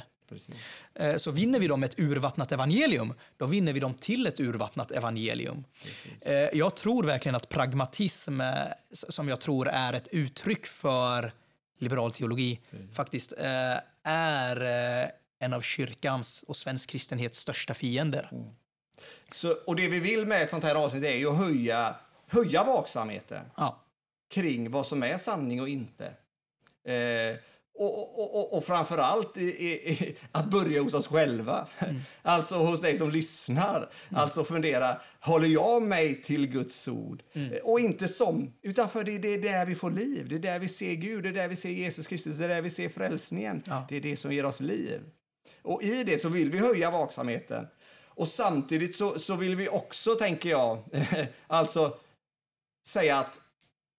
[0.95, 4.91] Eh, så vinner vi dem ett urvattnat evangelium, då vinner vi dem till ett urvattnat
[4.91, 5.65] evangelium.
[6.21, 8.55] Eh, jag tror verkligen att pragmatism, eh,
[8.93, 11.33] som jag tror är ett uttryck för
[11.79, 12.97] liberal teologi, Precis.
[12.97, 14.61] faktiskt eh, är
[15.03, 18.29] eh, en av kyrkans och svensk kristenhets största fiender.
[18.33, 18.45] Mm.
[19.33, 21.95] Så, och det vi vill med ett sånt här avsnitt är ju att höja,
[22.27, 23.85] höja vaksamheten ja.
[24.31, 26.07] kring vad som är sanning och inte.
[26.85, 27.37] Eh,
[27.75, 31.67] och, och, och, och framför allt i, i, att börja hos oss själva.
[31.79, 32.01] Mm.
[32.23, 33.77] Alltså hos dig som lyssnar.
[33.77, 34.23] Mm.
[34.23, 37.23] Alltså fundera, håller jag mig till Guds ord?
[37.33, 37.59] Mm.
[37.65, 40.27] Och inte som, utan för det, det är där vi får liv.
[40.29, 42.49] Det är där vi ser Gud, det är där vi ser Jesus Kristus, det är
[42.49, 43.63] där vi ser frälsningen.
[43.67, 43.87] Ja.
[43.89, 45.01] Det är det som ger oss liv.
[45.63, 47.67] Och i det så vill vi höja vaksamheten.
[48.15, 50.83] Och samtidigt så, så vill vi också, tänker jag,
[51.47, 51.97] alltså
[52.87, 53.41] säga att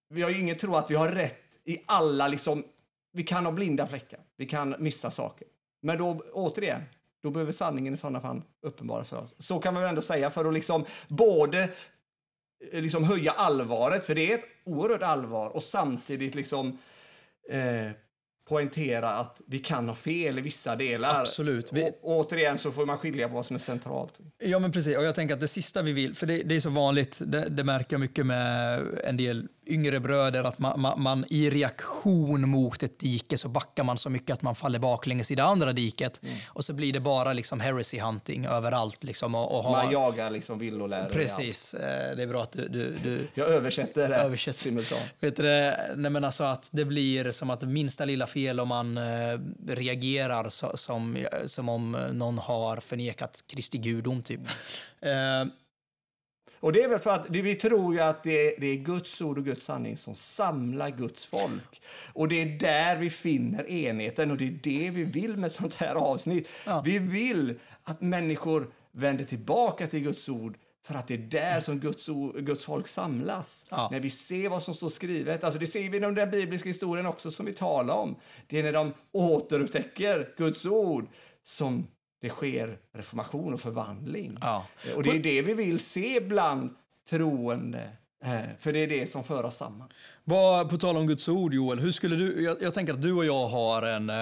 [0.10, 2.64] vi har ju ingen tro att vi har rätt i alla liksom,
[3.12, 5.48] vi kan ha blinda fläckar, vi kan missa saker.
[5.82, 6.82] Men då, återigen,
[7.24, 9.36] då behöver sanningen i sådana fall uppenbaras för oss.
[9.38, 11.70] Så kan man väl ändå säga för att liksom både
[12.72, 16.78] eh, liksom höja allvaret, för det är ett oerhört allvar, och samtidigt liksom
[17.50, 17.92] eh,
[18.50, 21.20] poängtera att vi kan ha fel i vissa delar.
[21.20, 21.74] Absolut.
[21.74, 21.84] Vi...
[21.84, 24.20] Och, återigen så får man skilja på vad som är centralt.
[24.40, 24.98] Ja, men precis.
[24.98, 27.50] Och jag tänker att det sista vi vill, för det, det är så vanligt, det,
[27.50, 32.50] det, märker jag mycket med en del yngre bröder, att man, man, man, i reaktion
[32.50, 35.74] mot ett dike så backar man så mycket att man faller baklänges i det andra
[35.74, 36.20] diket.
[36.24, 36.36] Mm.
[36.48, 39.04] Och så blir det bara liksom heresy hunting överallt.
[39.04, 41.10] Liksom, och, och man jagar liksom villolärare.
[41.10, 41.74] Precis.
[41.74, 42.68] Eh, det är bra att du...
[42.68, 44.60] du, du jag översätter det översätter.
[44.60, 45.04] simultant.
[45.20, 45.44] Vet du,
[45.96, 49.04] nej, men alltså att det blir som att minsta lilla fel om man eh,
[49.68, 54.24] reagerar så, som, som om någon har förnekat Kristi gudom.
[54.24, 54.42] Typ.
[55.02, 55.46] Eh,
[56.64, 59.22] och det är väl för att vi tror ju att det är, det är Guds
[59.22, 61.82] ord och Guds sanning som samlar Guds folk.
[62.14, 65.74] Och det är där vi finner enheten och det är det vi vill med sånt
[65.74, 66.50] här avsnitt.
[66.66, 66.82] Ja.
[66.86, 71.80] Vi vill att människor vänder tillbaka till Guds ord för att det är där som
[71.80, 73.66] Guds, Guds folk samlas.
[73.70, 73.90] Ja.
[73.92, 75.44] När vi ser vad som står skrivet.
[75.44, 78.16] Alltså det ser vi i den bibliska historien också som vi talar om.
[78.48, 81.08] Det är när de återupptäcker Guds ord
[81.44, 81.88] som
[82.24, 84.38] det sker reformation och förvandling.
[84.42, 84.68] Ja.
[84.96, 86.76] Och det är det vi vill se bland
[87.10, 87.90] troende.
[88.26, 89.90] Eh, för det är det som för oss samman.
[90.24, 93.14] Vad, på tal om Guds ord, Joel, hur skulle du, jag, jag tänker att du
[93.14, 94.16] och jag har en eh,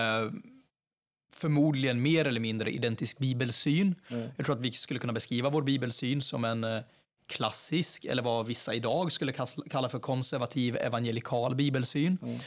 [1.33, 3.95] förmodligen mer eller mindre identisk bibelsyn.
[4.09, 4.29] Mm.
[4.37, 6.81] Jag tror att vi skulle kunna beskriva vår bibelsyn som en eh,
[7.27, 9.33] klassisk, eller vad vissa idag skulle
[9.69, 12.17] kalla för konservativ evangelikal bibelsyn.
[12.21, 12.39] Mm.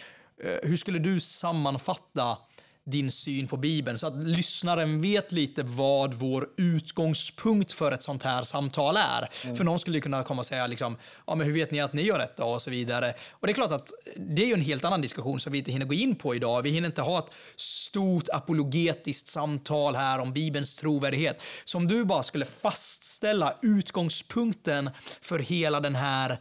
[0.63, 2.39] Hur skulle du sammanfatta
[2.87, 8.23] din syn på Bibeln så att lyssnaren vet lite vad vår utgångspunkt för ett sånt
[8.23, 9.29] här samtal är.
[9.45, 9.57] Mm.
[9.57, 12.03] För någon skulle kunna komma och säga liksom, ja men hur vet ni att ni
[12.03, 13.15] gör detta och så vidare.
[13.31, 15.73] Och det är klart att det är ju en helt annan diskussion som vi inte
[15.73, 16.63] hinner gå in på idag.
[16.63, 21.43] Vi hinner inte ha ett stort apologetiskt samtal här om Bibelns trovärdighet.
[21.65, 26.41] Så om du bara skulle fastställa utgångspunkten för hela den här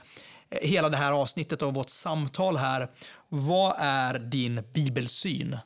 [0.61, 2.89] hela det här avsnittet av vårt samtal här.
[3.29, 5.57] Vad är din bibelsyn?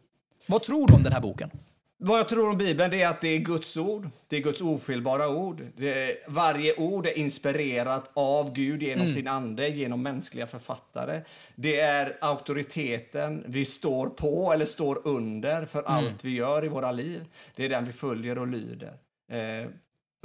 [0.47, 1.51] Vad tror du om den här boken?
[1.99, 4.09] Vad jag tror om Bibeln är att det är Guds ord.
[4.27, 5.61] Det är Guds ofelbara ord.
[5.79, 9.13] Är, varje ord är inspirerat av Gud genom mm.
[9.13, 11.21] sin ande, genom mänskliga författare.
[11.55, 15.91] Det är auktoriteten vi står på eller står under för mm.
[15.91, 17.25] allt vi gör i våra liv.
[17.55, 18.93] Det är den vi följer och lyder.
[19.31, 19.69] Eh,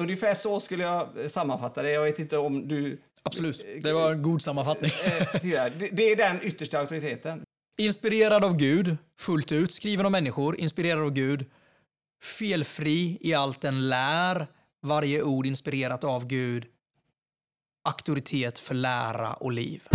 [0.03, 1.91] ungefär så skulle jag sammanfatta det.
[1.91, 3.01] Jag vet inte om du...
[3.23, 4.91] Absolut, det var en god sammanfattning.
[5.05, 5.27] Eh,
[5.93, 7.43] det är den yttersta auktoriteten.
[7.83, 11.45] Inspirerad av Gud, fullt ut, skriven av människor, inspirerad av Gud,
[12.23, 14.47] felfri i allt den lär,
[14.83, 16.66] varje ord inspirerat av Gud,
[17.88, 19.88] auktoritet för lära och liv.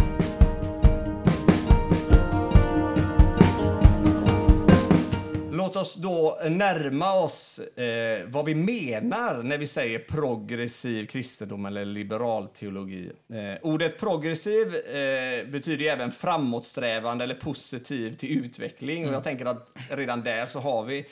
[5.58, 11.86] Låt oss då närma oss eh, vad vi menar när vi säger progressiv kristendom eller
[11.86, 13.12] liberal teologi.
[13.34, 18.98] Eh, ordet progressiv eh, betyder även framåtsträvande eller positiv till utveckling.
[18.98, 19.10] Mm.
[19.10, 21.06] Och jag tänker att redan där så har vi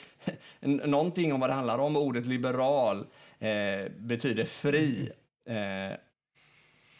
[0.60, 1.96] någonting om vad det handlar om.
[1.96, 3.06] Ordet liberal
[3.38, 5.10] eh, betyder fri.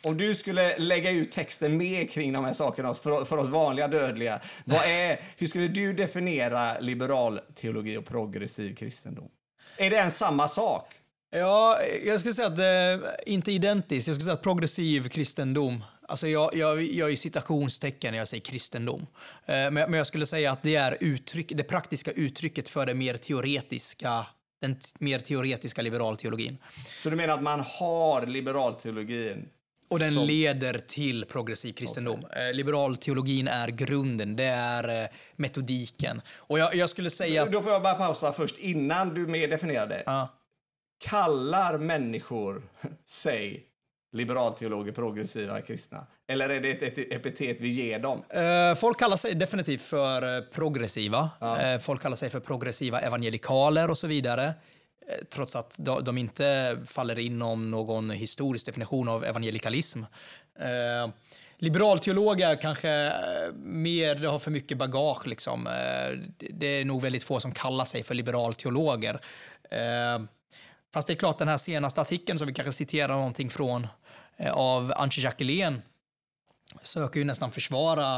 [0.06, 3.48] Eh, Om du skulle lägga ut texten mer kring de här sakerna för, för oss
[3.48, 9.28] vanliga dödliga, vad är, hur skulle du definiera liberal teologi och progressiv kristendom?
[9.76, 10.94] Är det en samma sak?
[11.30, 14.06] Ja, jag skulle säga att det är inte identiskt.
[14.06, 18.44] Jag skulle säga att progressiv kristendom Alltså jag, jag, jag är citationstecken när jag säger
[18.44, 19.00] kristendom.
[19.46, 22.94] Eh, men, men jag skulle säga att det är uttryck, det praktiska uttrycket för det
[22.94, 24.26] mer teoretiska,
[24.60, 26.58] den mer teoretiska liberalteologin.
[27.02, 29.48] Så du menar att man har liberalteologin
[29.88, 30.24] och den som...
[30.24, 32.18] leder till progressiv kristendom.
[32.18, 32.48] Okay.
[32.48, 36.22] Eh, liberalteologin är grunden, det är eh, metodiken.
[36.36, 37.52] Och jag, jag, skulle säga att...
[37.52, 40.04] Då får jag bara pausa först, innan du mer definierar det.
[40.08, 40.24] Uh.
[40.98, 42.62] Kallar människor
[43.04, 43.66] sig
[44.12, 46.06] liberalteologer, progressiva kristna?
[46.28, 48.18] Eller är det ett, epitet vi ger dem?
[48.18, 51.30] Uh, folk kallar sig definitivt för progressiva.
[51.40, 51.74] Ja.
[51.74, 54.54] Uh, folk kallar sig för progressiva evangelikaler och så vidare.
[55.08, 60.02] Uh, trots att de, inte faller inom någon historisk definition av evangelikalism.
[61.58, 63.12] Liberalteologer kanske
[63.54, 65.68] mer, det har för mycket bagage liksom.
[66.50, 69.20] Det är nog väldigt få som kallar sig för liberalteologer.
[70.94, 73.86] Fast det är klart den här senaste artikeln som vi kanske citerar någonting från
[74.36, 75.82] Eh, av Antje Jackelén
[76.82, 78.08] söker ju nästan försvara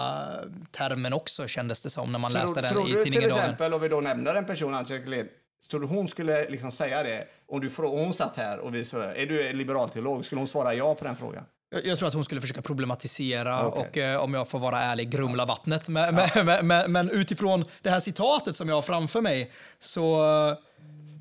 [0.71, 3.75] termen också kändes det som när man tror, läste den tror i tidningen till exempel,
[3.75, 5.29] om vi då nämner en person, Antje Jackelén,
[5.71, 7.27] Du hon skulle liksom säga det?
[7.49, 10.75] Om, du, om hon satt här och vi så, är du liberalteolog, skulle hon svara
[10.75, 11.45] ja på den frågan?
[11.85, 13.83] Jag, tror att hon skulle försöka problematisera okay.
[13.83, 15.89] och eh, om jag får vara ärlig, grumla vattnet.
[15.89, 16.45] Men, ja.
[16.45, 20.25] men, men, men, utifrån det här citatet som jag har framför mig så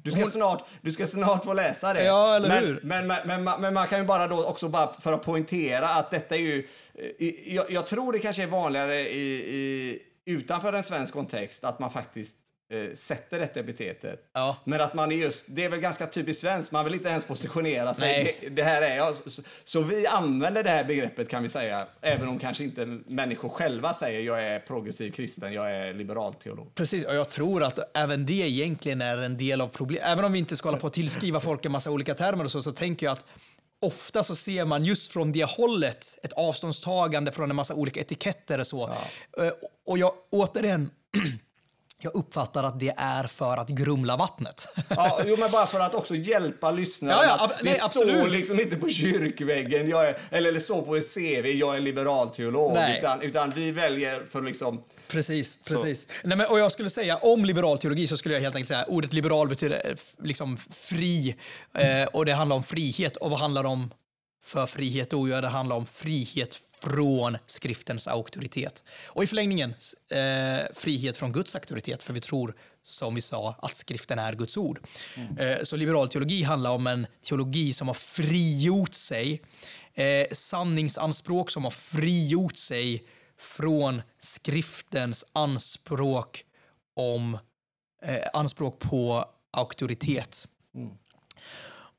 [0.03, 0.31] du ska, hon...
[0.31, 2.03] snart, du ska snart få läsa det.
[2.03, 2.79] Ja, eller men, hur?
[2.83, 6.11] Men, men, men, men, man kan ju bara då också bara för att poängtera att
[6.11, 6.67] detta är ju...
[7.45, 11.91] Jag, jag tror det kanske är vanligare i, i, utanför en svensk kontext att man
[11.91, 12.35] faktiskt
[12.69, 14.29] eh, sätter detta epitetet.
[14.33, 14.57] Ja.
[14.63, 17.25] Men att man är just, det är väl ganska typiskt svenskt, man vill inte ens
[17.25, 18.37] positionera sig.
[18.41, 19.15] Det, det, här är jag.
[19.25, 23.49] Så, så, vi använder det här begreppet kan vi säga, även om kanske inte människor
[23.49, 26.75] själva säger jag är progressiv kristen, jag är liberal teolog.
[26.75, 30.09] Precis, och jag tror att även det egentligen är en del av problemet.
[30.09, 32.51] Även om vi inte ska hålla på att tillskriva folk en massa olika termer och
[32.51, 33.25] så, så tänker jag att
[33.81, 38.59] ofta så ser man just från det hållet ett avståndstagande från en massa olika etiketter
[38.59, 38.95] och så.
[39.37, 39.43] Ja.
[39.43, 39.51] Eh,
[39.85, 40.89] och jag återigen
[41.99, 44.67] jag uppfattar att det är för att grumla vattnet.
[44.89, 47.13] Ja, jo, men bara för att också hjälpa lyssnarna.
[47.13, 50.81] Ja, ja, ab- det nej, står liksom inte på kyrkväggen, jag är, eller det står
[50.81, 52.77] på ett CV, jag är liberalteolog.
[52.97, 54.83] Utan, utan vi väljer för liksom...
[55.07, 56.07] Precis, precis.
[56.23, 58.85] Nej, men, och jag skulle säga om liberal teologi så skulle jag helt enkelt säga
[58.87, 61.35] ordet liberal betyder eh, liksom fri.
[61.73, 63.17] Eh, och det handlar om frihet.
[63.17, 63.91] Och vad handlar det om
[64.43, 65.07] för frihet?
[65.11, 68.83] Jo, det handlar om frihet från skriftens auktoritet.
[69.07, 69.73] Och i förlängningen
[70.11, 74.57] eh, frihet från Guds auktoritet, för vi tror, som vi sa, att skriften är Guds
[74.57, 74.79] ord.
[75.15, 75.37] Mm.
[75.37, 79.41] Eh, så liberal teologi handlar om en teologi som har frigjort sig,
[79.93, 83.03] eh, sanningsanspråk som har frigjort sig
[83.39, 86.43] från skriftens anspråk
[86.95, 87.37] om
[88.03, 90.47] eh, anspråk på auktoritet.
[90.75, 90.89] Mm.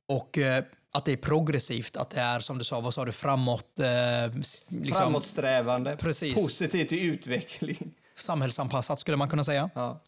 [0.07, 3.13] Och eh, att det är progressivt, att det är som du sa, vad sa du,
[3.13, 3.79] framåt...
[3.79, 4.35] Eh,
[4.69, 6.35] liksom, Framåtsträvande, precis.
[6.35, 7.95] positivt i utveckling.
[8.17, 9.71] Samhällsanpassat skulle man kunna säga.
[9.75, 10.03] Ja.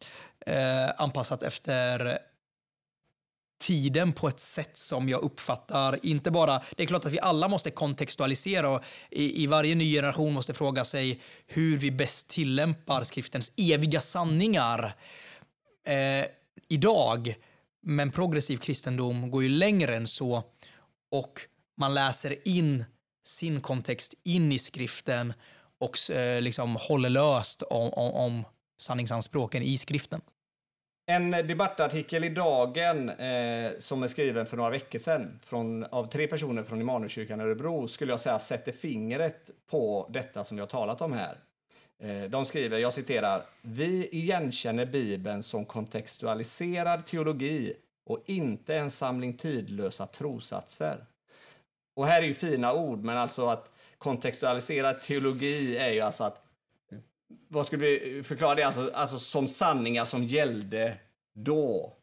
[0.46, 2.18] Eh, anpassat efter
[3.60, 7.48] tiden på ett sätt som jag uppfattar, inte bara, det är klart att vi alla
[7.48, 13.02] måste kontextualisera och i, i varje ny generation måste fråga sig hur vi bäst tillämpar
[13.02, 14.94] skriftens eviga sanningar
[15.86, 16.26] eh,
[16.68, 17.34] idag.
[17.82, 20.42] Men progressiv kristendom går ju längre än så
[21.10, 21.40] och
[21.76, 22.84] man läser in
[23.24, 25.32] sin kontext in i skriften
[25.78, 28.44] och eh, liksom håller löst om, om, om
[28.78, 30.20] sanningsanspråken i skriften.
[31.06, 36.26] En debattartikel i Dagen eh, som är skriven för några veckor sedan från, av tre
[36.26, 40.68] personer från Immanuelskyrkan i Örebro skulle jag säga sätter fingret på detta som vi har
[40.68, 41.38] talat om här.
[42.02, 49.36] Eh, de skriver, jag citerar, Vi igenkänner Bibeln som kontextualiserad teologi och inte en samling
[49.36, 51.06] tidlösa trosatser.
[51.94, 56.46] Och här är ju fina ord, men alltså att kontextualisera teologi är ju alltså att
[57.48, 58.62] vad skulle vi förklara det?
[58.62, 60.98] Alltså, alltså som sanningar som gällde
[61.32, 61.96] då.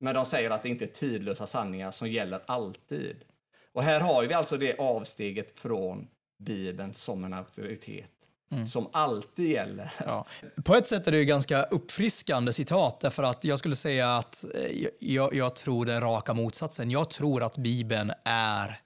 [0.00, 3.24] Men de säger att det inte är tidlösa sanningar som gäller alltid.
[3.72, 8.13] Och här har vi alltså det avsteget från Bibeln som en auktoritet.
[8.52, 8.66] Mm.
[8.66, 9.92] som alltid gäller.
[10.06, 10.26] Ja.
[10.64, 14.44] På ett sätt är det ju ganska uppfriskande citat därför att jag skulle säga att
[14.54, 16.90] eh, jag, jag tror den raka motsatsen.
[16.90, 18.80] Jag tror att Bibeln är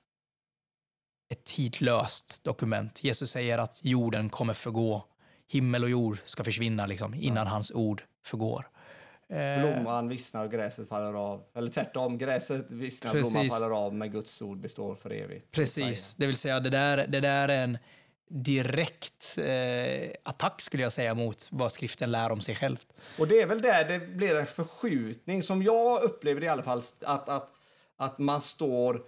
[1.31, 3.05] ett tidlöst dokument.
[3.05, 5.05] Jesus säger att jorden kommer förgå.
[5.53, 7.53] Himmel och jord ska försvinna liksom, innan ja.
[7.53, 8.69] hans ord förgår.
[9.33, 11.43] Eh, Blomman vissnar och gräset faller av.
[11.55, 15.51] Eller tvärtom, gräset vissnar och blomman faller av, men Guds ord består för evigt.
[15.51, 17.79] Precis, det vill säga det där, det där är en
[18.29, 22.77] direkt eh, attack skulle jag säga mot vad skriften lär om sig själv.
[23.19, 26.83] Och det är väl där det blir en förskjutning, som jag upplever i alla fall,
[27.01, 27.49] att, att,
[27.97, 29.03] att man står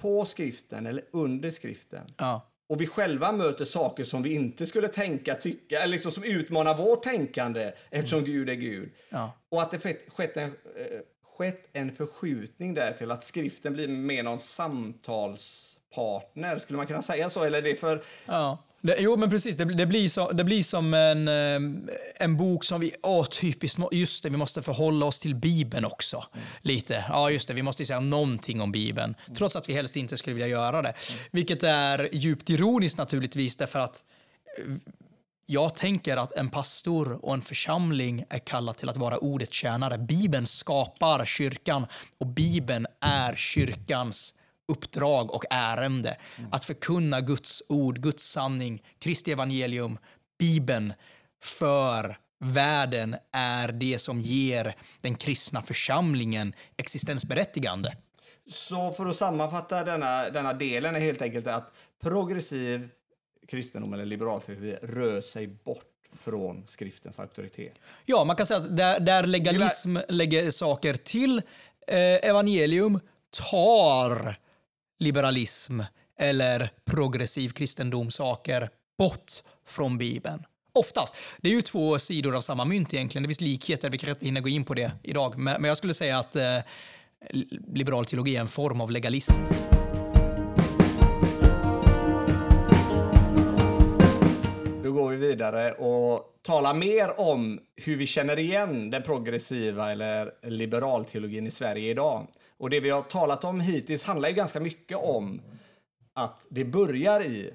[0.00, 2.06] på skriften eller under skriften.
[2.16, 2.46] Ja.
[2.68, 6.76] Och vi själva möter saker som vi inte skulle tänka, tycka, eller liksom som utmanar
[6.76, 8.90] vårt tänkande eftersom Gud är Gud.
[9.08, 9.32] Ja.
[9.48, 11.00] Och att det skett, skett, en, eh,
[11.38, 14.40] skett en förskjutning där till att skriften blir mer någon
[15.94, 17.44] partner, Skulle man kunna säga så?
[17.44, 18.02] Eller är det för...
[18.26, 18.58] Ja.
[18.82, 19.56] Det, jo, men precis.
[19.56, 22.94] Det, det, blir så, det blir som en, ehm, en bok som vi...
[23.02, 23.80] Åh, typiskt.
[23.92, 26.24] Just det, vi måste förhålla oss till Bibeln också.
[26.60, 27.04] Lite.
[27.08, 27.54] Ja, just det.
[27.54, 29.14] Vi måste säga någonting om Bibeln.
[29.36, 30.94] Trots att vi helst inte skulle vilja göra det.
[31.30, 34.04] Vilket är djupt ironiskt naturligtvis, därför att
[34.58, 34.74] eh,
[35.46, 39.98] jag tänker att en pastor och en församling är kallad till att vara ordets tjänare.
[39.98, 41.86] Bibeln skapar kyrkan
[42.18, 44.34] och Bibeln är kyrkans
[44.70, 46.16] uppdrag och ärende.
[46.50, 49.98] Att förkunna Guds ord, Guds sanning, Kristi evangelium,
[50.38, 50.92] Bibeln
[51.42, 57.96] för världen är det som ger den kristna församlingen existensberättigande.
[58.46, 62.88] Så för att sammanfatta denna, denna delen är helt enkelt att progressiv
[63.48, 65.84] kristendom eller liberal teologi rör sig bort
[66.16, 67.74] från skriftens auktoritet.
[68.04, 71.42] Ja, man kan säga att där, där legalism lägger saker till
[71.86, 73.00] eh, evangelium
[73.50, 74.38] tar
[75.00, 75.80] liberalism
[76.18, 79.32] eller progressiv kristendom saker bort
[79.66, 80.44] från Bibeln.
[80.72, 81.16] Oftast.
[81.38, 83.22] Det är ju två sidor av samma mynt egentligen.
[83.22, 85.38] Det finns likheter, vi kanske inte hinner gå in på det idag.
[85.38, 86.58] Men, jag skulle säga att eh,
[87.72, 89.40] liberal teologi är en form av legalism.
[94.84, 100.32] Då går vi vidare och talar mer om hur vi känner igen den progressiva eller
[100.42, 102.26] liberalteologin i Sverige idag.
[102.60, 105.42] Och det vi har talat om hittills handlar ju ganska mycket om
[106.12, 107.54] att det börjar i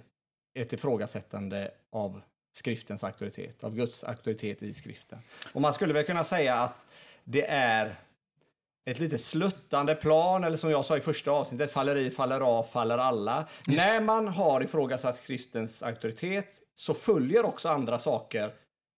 [0.59, 2.21] ett ifrågasättande av
[2.53, 5.19] skriftens auktoritet, av Guds auktoritet i skriften.
[5.53, 6.85] Och man skulle väl kunna säga att
[7.23, 7.95] det är
[8.85, 12.63] ett lite sluttande plan, eller som jag sa i första avsnittet, faller i, faller av,
[12.63, 13.47] faller alla.
[13.67, 18.53] När man har ifrågasatt kristens auktoritet så följer också andra saker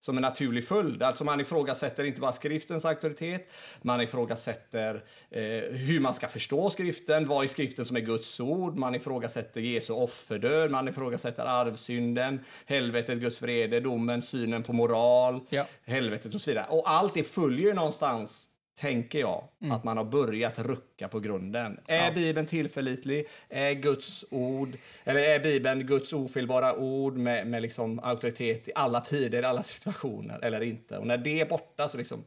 [0.08, 1.04] som en naturlig följd.
[1.04, 3.50] Alltså man ifrågasätter inte bara skriftens auktoritet,
[3.82, 5.42] man ifrågasätter eh,
[5.78, 9.94] hur man ska förstå skriften, vad i skriften som är Guds ord, man ifrågasätter Jesu
[9.94, 15.66] offerdöd, man ifrågasätter arvsynden, helvetet, Guds vrede, domen, synen på moral, Ja.
[15.86, 16.66] helvetet och så vidare.
[16.70, 18.50] Och allt det följer ju någonstans
[18.80, 21.80] tänker jag, att man har börjat rucka på grunden.
[21.88, 23.28] Är Bibeln tillförlitlig?
[23.50, 29.02] Är Guds ord, eller är Bibeln Guds ofelbara ord med, med liksom auktoritet i alla
[29.02, 30.98] tider, i alla situationer, eller inte?
[30.98, 32.24] Och när det är borta så liksom,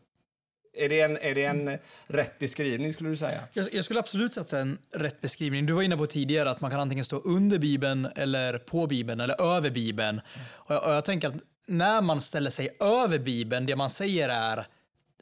[0.75, 3.41] är det en, är det en rätt beskrivning skulle du säga?
[3.53, 5.67] Jag, jag skulle absolut sätta en rätt beskrivning.
[5.67, 9.21] Du var inne på tidigare att man kan antingen stå under Bibeln eller på Bibeln
[9.21, 10.21] eller över Bibeln.
[10.49, 11.35] Och jag, och jag tänker att
[11.67, 14.67] när man ställer sig över Bibeln, det man säger är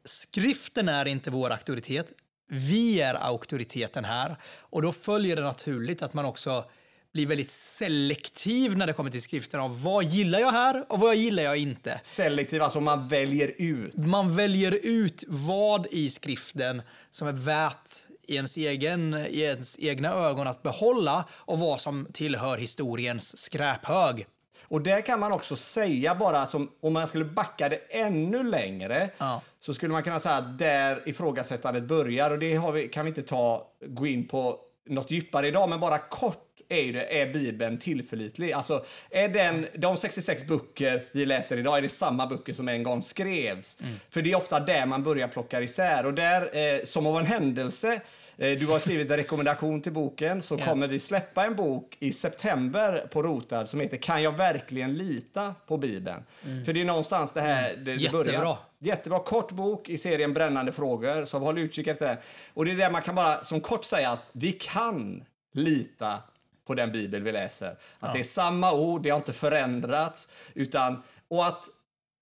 [0.04, 2.12] skriften är inte vår auktoritet.
[2.48, 4.36] Vi är auktoriteten här.
[4.44, 6.64] Och då följer det naturligt att man också
[7.12, 11.16] blir väldigt selektiv när det kommer till skriften av vad gillar jag här och vad
[11.16, 12.00] gillar jag inte.
[12.02, 13.96] Selektiv, alltså man väljer ut.
[13.96, 17.90] Man väljer ut vad i skriften som är värt
[18.22, 24.26] i ens, egen, i ens egna ögon att behålla och vad som tillhör historiens skräphög.
[24.68, 29.10] Och där kan man också säga bara, som, om man skulle backa det ännu längre,
[29.18, 29.40] Ja.
[29.58, 32.30] så skulle man kunna säga att där ifrågasättandet börjar.
[32.30, 34.58] Och det vi, kan vi inte ta, gå in på
[34.88, 38.52] något djupare idag, men bara kort är, ju det, är Bibeln tillförlitlig?
[38.52, 42.82] Alltså, är den, de 66 böcker vi läser idag, är det samma böcker som en
[42.82, 43.76] gång skrevs?
[44.10, 46.06] För det är ofta där man börjar plocka isär.
[46.06, 48.00] Och där, eh, som av en händelse,
[48.38, 50.64] du har skrivit en rekommendation till boken, så Ja.
[50.64, 55.54] kommer vi släppa en bok i september på Rotad som heter Kan jag verkligen lita
[55.66, 56.24] på Bibeln?
[56.66, 58.24] För det är någonstans det här det, det Jättebra.
[58.38, 58.56] börjar.
[58.78, 62.18] Jättebra kort bok i serien Brännande frågor, så håll utkik efter det.
[62.54, 66.22] Och det är där man kan bara som kort säga att vi kan lita
[66.66, 67.76] på den bibel vi läser.
[68.00, 70.28] Att det är samma ord, det har inte förändrats.
[70.54, 71.64] Utan, och att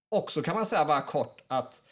[0.08, 1.82] också kan man säga bara kort att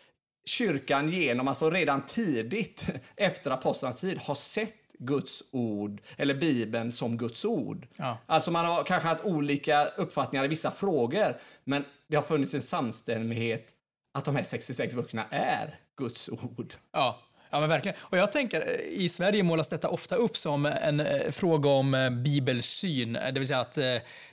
[0.45, 7.17] kyrkan genom, alltså redan tidigt efter apostlarnas tid, har sett Guds ord, eller Bibeln, som
[7.17, 7.87] Guds ord.
[7.97, 8.19] Ja.
[8.27, 12.63] Alltså man har kanske haft olika uppfattningar i vissa frågor, men det har funnits en
[12.63, 13.69] samstämmighet
[14.15, 16.75] att de här 66 böckerna är Guds ord.
[16.93, 17.23] Ja.
[17.55, 17.99] Ja, men verkligen.
[18.01, 21.95] Och jag tänker, eh, i Sverige målas detta ofta upp som en eh, fråga om
[21.95, 23.17] eh, bibelsyn.
[23.17, 23.85] Eh, det vill säga att eh,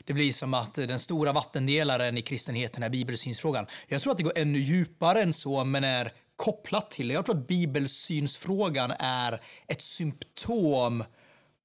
[0.05, 3.65] det blir som att eh, den stora vattendelaren i kristenheten är bibelsynsfrågan.
[3.87, 7.13] Jag tror att det går ännu djupare än så, men är kopplat till det.
[7.13, 11.03] Jag tror att bibelsynsfrågan är ett symptom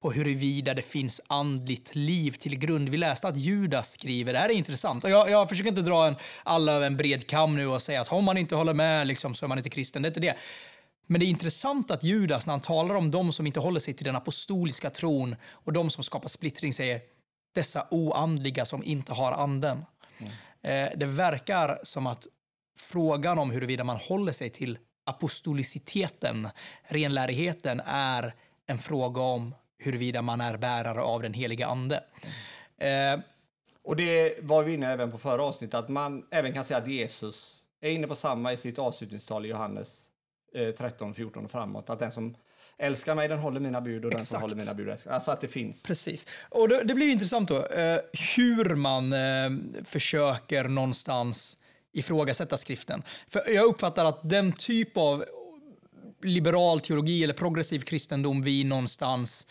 [0.01, 2.89] på huruvida det finns andligt liv till grund.
[2.89, 5.03] Vi läste att Judas skriver, det här är intressant.
[5.03, 8.01] Och jag, jag försöker inte dra en, alla över en bred kam nu och säga
[8.01, 10.01] att om man inte håller med liksom, så är man inte kristen.
[10.01, 10.35] Det är inte det.
[11.07, 13.93] Men det är intressant att Judas, när han talar om de som inte håller sig
[13.93, 17.01] till den apostoliska tron och de som skapar splittring, säger
[17.55, 19.85] dessa oandliga som inte har anden.
[20.17, 20.31] Mm.
[20.61, 22.27] Eh, det verkar som att
[22.79, 26.49] frågan om huruvida man håller sig till apostoliciteten,
[26.83, 28.35] renlärigheten, är
[28.65, 32.03] en fråga om huruvida man är bärare av den heliga ande.
[32.77, 33.19] Mm.
[33.19, 33.25] Eh,
[33.83, 36.87] och det var vi inne även på förra avsnittet, att man även kan säga att
[36.87, 40.09] Jesus är inne på samma i sitt avslutningstal i Johannes
[40.77, 41.89] 13, 14 och framåt.
[41.89, 42.35] Att den som
[42.77, 44.21] älskar mig, den håller mina bud och Exakt.
[44.21, 45.83] den som håller mina bud älskar Alltså att det finns.
[45.83, 46.27] Precis.
[46.49, 47.99] Och det, det blir intressant då, eh,
[48.35, 49.49] hur man eh,
[49.85, 51.57] försöker någonstans
[51.93, 53.03] ifrågasätta skriften.
[53.29, 55.25] För jag uppfattar att den typ av
[56.23, 59.47] liberal teologi eller progressiv kristendom vi någonstans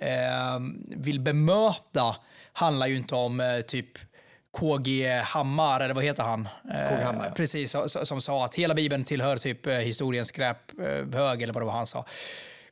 [0.00, 2.16] eh, vill bemöta
[2.52, 3.98] handlar ju inte om eh, typ
[4.56, 6.48] KG Hammar, eller vad heter han?
[6.64, 7.34] KG Hammar, ja.
[7.34, 11.72] Precis, som sa att hela Bibeln tillhör typ eh, historiens skräphög, eller vad det var
[11.72, 12.04] han sa.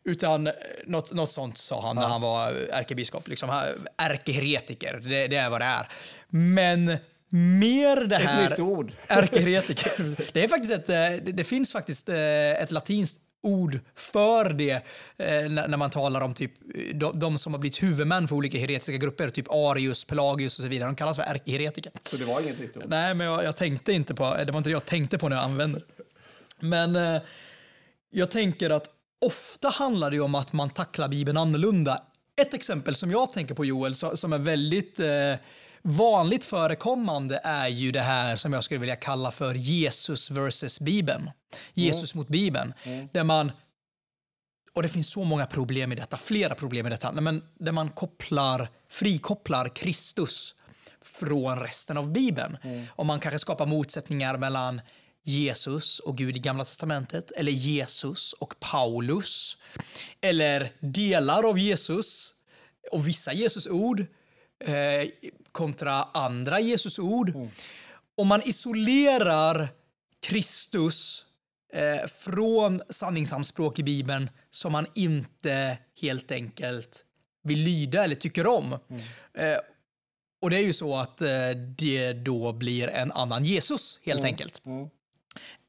[0.05, 0.51] Utan
[0.87, 2.03] något, något sånt sa han ja.
[2.03, 3.29] när han var ärkebiskop.
[3.29, 5.89] Liksom, ärkeheretiker, det, det är vad det är.
[6.29, 8.45] Men mer det här...
[8.45, 8.93] Ett nytt ord.
[9.07, 10.17] Ärkeheretiker.
[10.33, 14.73] Det, är faktiskt ett, det finns faktiskt ett latinskt ord för det
[15.17, 16.53] eh, när man talar om typ
[16.95, 20.69] de, de, som har blivit huvudmän för olika heretiska grupper, typ Arius, Pelagius och så
[20.69, 20.89] vidare.
[20.89, 21.93] De kallas för ärkeheretiker.
[22.03, 22.85] Så det var inget nytt ord?
[22.87, 25.37] Nej, men jag, jag, tänkte inte på, det var inte det jag tänkte på när
[25.37, 26.05] jag använde det.
[26.61, 27.23] Men eh,
[28.11, 28.89] jag tänker att
[29.27, 32.03] ofta handlar det om att man tacklar Bibeln annorlunda.
[32.37, 35.35] Ett exempel som jag tänker på Joel, så, som är väldigt eh,
[35.83, 41.31] vanligt förekommande är ju det här som jag skulle vilja kalla för Jesus versus Bibeln.
[41.75, 42.21] Jesus mm.
[42.21, 42.75] mot Bibeln.
[42.85, 43.09] Mm.
[43.13, 43.53] Där man,
[44.73, 47.91] och det finns så många problem i detta, flera problem i detta, men där man
[47.91, 50.55] kopplar, frikopplar Kristus
[51.03, 52.57] från resten av Bibeln.
[52.63, 52.87] Mm.
[52.91, 54.81] Och man kanske skapar motsättningar mellan
[55.25, 59.57] Jesus och Gud i Gamla Testamentet, eller Jesus och Paulus,
[60.21, 62.35] eller delar av Jesus
[62.93, 64.07] och vissa Jesus-ord
[64.65, 65.09] eh,
[65.53, 67.29] kontra andra Jesus-ord.
[67.29, 67.51] Mm.
[68.17, 69.69] Om man isolerar
[70.21, 71.25] Kristus
[71.75, 77.05] eh, från sanningsanspråk i Bibeln som man inte helt enkelt
[77.43, 78.79] vill lyda eller tycker om.
[78.91, 79.03] Mm.
[79.35, 79.59] Eh,
[80.43, 81.29] och det är ju så att eh,
[81.79, 84.29] det då blir en annan Jesus helt mm.
[84.29, 84.63] enkelt.
[84.67, 84.89] Mm.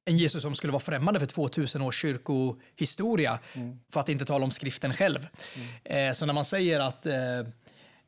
[0.06, 3.80] En Jesus som skulle vara främmande för 2000 års kyrkohistoria, mm.
[3.93, 5.28] för att inte tala om skriften själv.
[5.56, 6.08] Mm.
[6.10, 7.14] Eh, så när man säger att eh,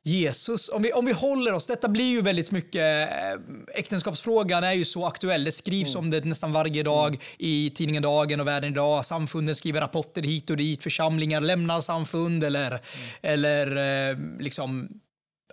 [0.07, 3.39] Jesus, om vi, om vi håller oss, detta blir ju väldigt mycket, eh,
[3.73, 5.99] äktenskapsfrågan är ju så aktuell, det skrivs mm.
[5.99, 7.21] om det nästan varje dag mm.
[7.37, 12.43] i tidningen Dagen och Världen idag, samfunden skriver rapporter hit och dit, församlingar lämnar samfund
[12.43, 12.81] eller, mm.
[13.21, 13.67] eller
[14.11, 14.89] eh, liksom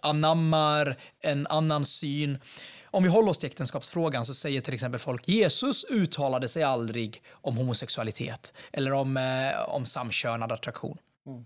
[0.03, 2.39] anammar en annan syn.
[2.85, 7.23] Om vi håller oss till äktenskapsfrågan så säger till exempel folk Jesus uttalade sig aldrig
[7.31, 10.99] om homosexualitet eller om, eh, om samkönad attraktion.
[11.27, 11.45] Mm.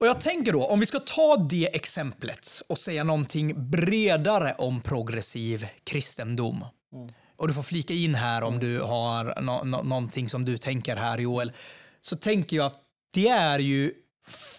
[0.00, 4.80] Och jag tänker då, om vi ska ta det exemplet och säga någonting bredare om
[4.80, 6.64] progressiv kristendom.
[6.92, 7.12] Mm.
[7.36, 10.96] Och du får flika in här om du har no no någonting som du tänker
[10.96, 11.52] här Joel.
[12.00, 12.80] Så tänker jag att
[13.12, 13.92] det är ju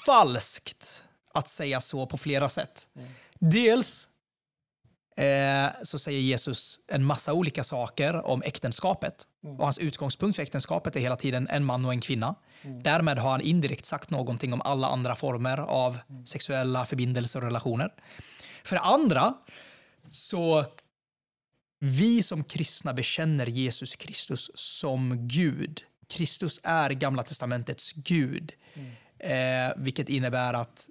[0.06, 2.88] falskt att säga så på flera sätt.
[2.96, 3.10] Mm.
[3.40, 4.08] Dels
[5.84, 9.28] så säger Jesus en massa olika saker om äktenskapet.
[9.44, 9.56] Mm.
[9.60, 12.36] Och hans utgångspunkt för äktenskapet är hela tiden en man och en kvinna.
[12.62, 12.84] Mm.
[12.84, 16.26] Därmed har han indirekt sagt någonting om alla andra former av mm.
[16.26, 17.90] sexuella förbindelser och relationer.
[18.64, 19.34] För det andra,
[20.10, 20.66] så
[21.80, 25.82] vi som kristna bekänner Jesus Kristus som Gud.
[26.14, 28.54] Kristus är Gamla testamentets Gud.
[28.74, 28.92] Mm.
[29.20, 30.90] Eh, vilket innebär att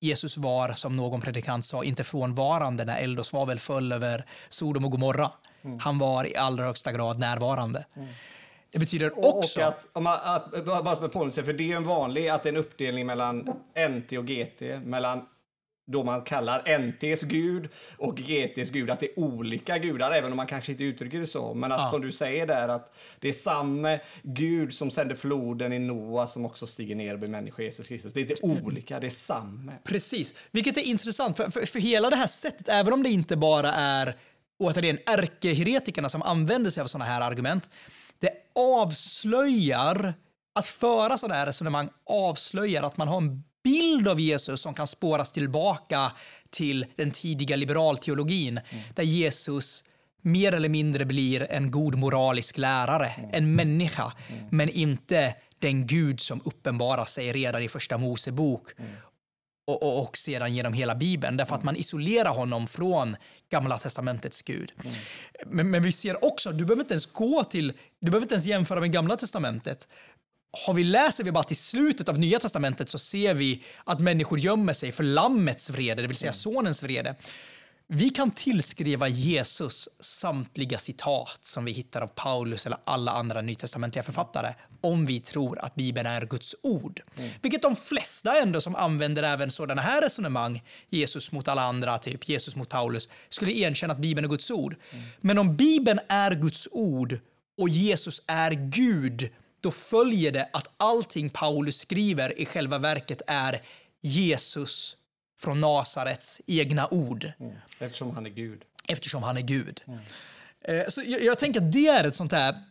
[0.00, 4.84] Jesus var, som någon predikant sa, inte frånvarande när eld och svavel föll över Sodom
[4.84, 5.30] och Gomorra.
[5.64, 5.78] Mm.
[5.78, 7.84] Han var i allra högsta grad närvarande.
[7.96, 8.08] Mm.
[8.70, 9.60] Det betyder också...
[9.60, 12.48] Och att, man, att, bara som en påminnelse, för det är en vanlig att det
[12.48, 13.38] är en uppdelning mellan
[13.90, 15.26] NT och GT, mellan
[15.86, 17.68] då man kallar NTs gud
[17.98, 21.26] och GTs gud, att det är olika gudar, även om man kanske inte uttrycker det
[21.26, 21.54] så.
[21.54, 21.84] Men att ja.
[21.84, 26.44] som du säger där, att det är samma gud som sände floden i Noa som
[26.44, 28.12] också stiger ner över människor Jesus Kristus.
[28.12, 29.72] Det är inte olika, det är samma.
[29.84, 33.36] Precis, vilket är intressant, för, för, för hela det här sättet, även om det inte
[33.36, 34.16] bara är
[34.58, 37.70] återigen ärkeheretikerna som använder sig av sådana här argument,
[38.18, 40.14] det avslöjar,
[40.54, 44.86] att föra sådana här resonemang avslöjar att man har en bild av Jesus som kan
[44.86, 46.12] spåras tillbaka
[46.50, 48.84] till den tidiga liberalteologin, mm.
[48.94, 49.84] där Jesus
[50.22, 54.12] mer eller mindre blir en god moralisk lärare, en människa,
[54.50, 58.62] men inte den Gud som uppenbarar sig redan i första Mosebok
[59.66, 63.16] och, och, och sedan genom hela Bibeln, därför att man isolerar honom från
[63.50, 64.72] Gamla testamentets Gud.
[65.46, 68.46] Men, men vi ser också, du behöver inte ens gå till, du behöver inte ens
[68.46, 69.88] jämföra med Gamla testamentet.
[70.66, 74.38] Har vi läser vi bara till slutet av Nya testamentet så ser vi att människor
[74.38, 77.14] gömmer sig för Lammets vrede, det vill säga Sonens vrede.
[77.88, 84.02] Vi kan tillskriva Jesus samtliga citat som vi hittar av Paulus eller alla andra nytestamentliga
[84.02, 87.00] författare om vi tror att Bibeln är Guds ord.
[87.18, 87.30] Mm.
[87.42, 92.28] Vilket de flesta ändå som använder även sådana här resonemang, Jesus mot alla andra, typ
[92.28, 94.76] Jesus mot Paulus, skulle erkänna att Bibeln är Guds ord.
[94.90, 95.04] Mm.
[95.20, 97.18] Men om Bibeln är Guds ord
[97.58, 99.30] och Jesus är Gud,
[99.66, 103.62] då följer det att allting Paulus skriver i själva verket är
[104.00, 104.96] Jesus
[105.38, 107.32] från Nasarets egna ord.
[107.40, 107.52] Mm.
[107.78, 108.62] Eftersom han är Gud.
[108.88, 109.82] Eftersom han är Gud.
[109.86, 110.90] Mm.
[110.90, 112.62] Så jag, jag, tänker att det är ett sånt här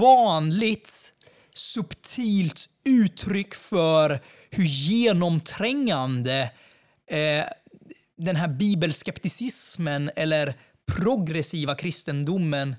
[0.00, 1.14] vanligt,
[1.52, 4.20] subtilt uttryck för
[4.50, 6.50] hur genomträngande
[7.06, 7.44] eh,
[8.16, 10.54] den här bibelskepticismen eller
[10.86, 12.76] progressiva kristendomen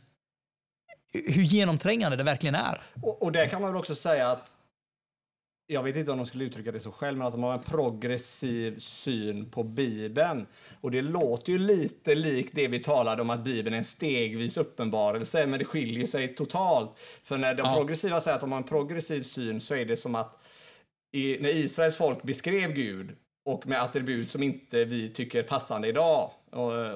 [1.13, 2.81] hur genomträngande det verkligen är.
[3.01, 4.57] Och, och det kan man väl också säga att
[5.71, 7.63] jag vet inte om de skulle uttrycka det så själv, men att de har en
[7.63, 10.47] progressiv syn på Bibeln.
[10.81, 14.57] Och det låter ju lite likt det vi talade om att Bibeln är en stegvis
[14.57, 16.99] uppenbarelse, men det skiljer sig totalt.
[17.23, 17.75] För när de ja.
[17.75, 20.43] progressiva säger att de har en progressiv syn så är det som att
[21.11, 26.31] i, när Israels folk beskrev Gud och med attribut som inte vi tycker passande idag,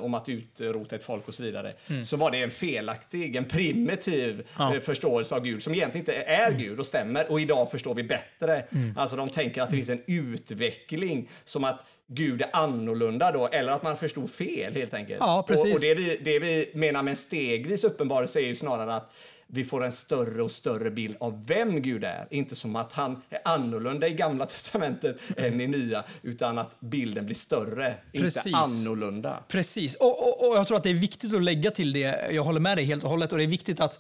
[0.02, 2.06] om att utrota ett folk och så vidare, mm.
[2.06, 4.76] så var det en felaktig, en primitiv ja.
[4.76, 6.62] Eh, förståelse av Gud som egentligen inte är mm.
[6.62, 7.32] Gud och stämmer.
[7.32, 8.60] Och idag förstår vi bättre.
[8.60, 8.98] Mm.
[8.98, 13.72] Alltså de tänker att det finns en utveckling som att Gud är annorlunda då, eller
[13.74, 15.20] att man förstod fel helt enkelt.
[15.20, 15.66] Ja, precis.
[15.66, 19.14] Och, och det, vi, det vi menar med en stegvis uppenbarelse är ju snarare att
[19.54, 22.28] vi får en större och större bild av vem Gud är.
[22.30, 27.26] Inte som att han är annorlunda i Gamla testamentet än i Nya, utan att bilden
[27.26, 28.46] blir större, Precis.
[28.46, 29.44] inte annorlunda.
[29.48, 32.44] Precis, och, och, och jag tror att det är viktigt att lägga till det, jag
[32.44, 34.00] håller med dig helt och hållet, och det är viktigt att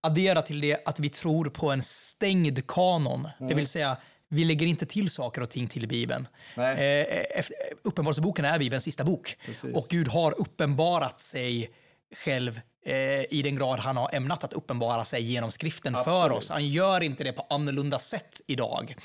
[0.00, 3.32] addera till det att vi tror på en stängd kanon, mm.
[3.38, 3.66] det vill mm.
[3.66, 3.96] säga
[4.28, 6.28] vi lägger inte till saker och ting till Bibeln.
[6.56, 7.44] Eh,
[7.82, 9.36] Uppenbarelseboken är Bibelns sista bok.
[9.46, 9.74] Precis.
[9.74, 11.70] Och Gud har uppenbarat sig
[12.16, 12.60] själv
[13.30, 16.20] i den grad han har ämnat att uppenbara sig genom skriften Absolut.
[16.20, 16.50] för oss.
[16.50, 18.96] Han gör inte det på annorlunda sätt idag.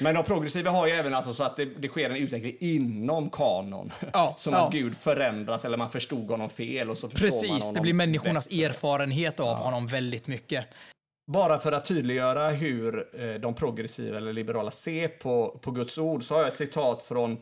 [0.00, 3.30] Men de progressiva har ju även alltså så att det, det sker en utveckling inom
[3.30, 3.92] kanon.
[4.12, 4.66] Ja, Som ja.
[4.66, 8.64] att Gud förändras eller man förstod honom fel och så Precis, det blir människornas bättre.
[8.64, 9.64] erfarenhet av ja.
[9.64, 10.66] honom väldigt mycket.
[11.32, 16.24] Bara för att tydliggöra hur eh, de progressiva eller liberala ser på, på Guds ord
[16.24, 17.38] så har jag ett citat från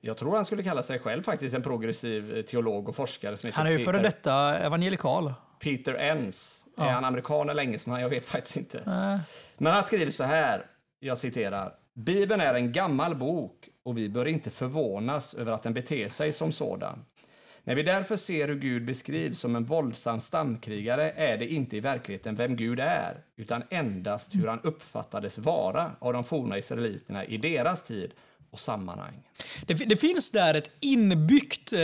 [0.00, 3.36] jag tror han skulle kalla sig själv faktiskt en progressiv eh, teolog och forskare.
[3.36, 5.34] Som han är ju före detta evangelikal.
[5.60, 6.66] Peter Enns.
[6.76, 6.84] Ja.
[6.84, 8.00] Är han amerikan eller engelsman?
[8.00, 8.78] Jag vet faktiskt inte.
[8.78, 9.16] Äh.
[9.58, 10.66] Men han skriver så här,
[11.00, 11.72] jag citerar.
[11.94, 16.32] Bibeln är en gammal bok och vi bör inte förvånas över att den beter sig
[16.32, 17.04] som sådan.
[17.64, 21.80] När vi därför ser hur Gud beskrivs som en våldsam stamkrigare är det inte i
[21.80, 27.36] verkligheten vem Gud är, utan endast hur han uppfattades vara av de forna israeliterna i
[27.36, 28.12] deras tid
[28.50, 29.14] och sammanhang.
[29.66, 31.78] Det, det finns där ett inbyggt eh,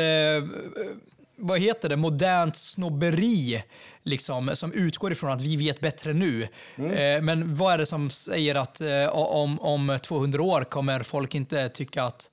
[1.37, 3.62] vad heter det, modernt snobberi
[4.03, 6.49] liksom, som utgår ifrån att vi vet bättre nu.
[6.77, 6.91] Mm.
[6.91, 11.35] Eh, men vad är det som säger att eh, om, om 200 år kommer folk
[11.35, 12.31] inte tycka att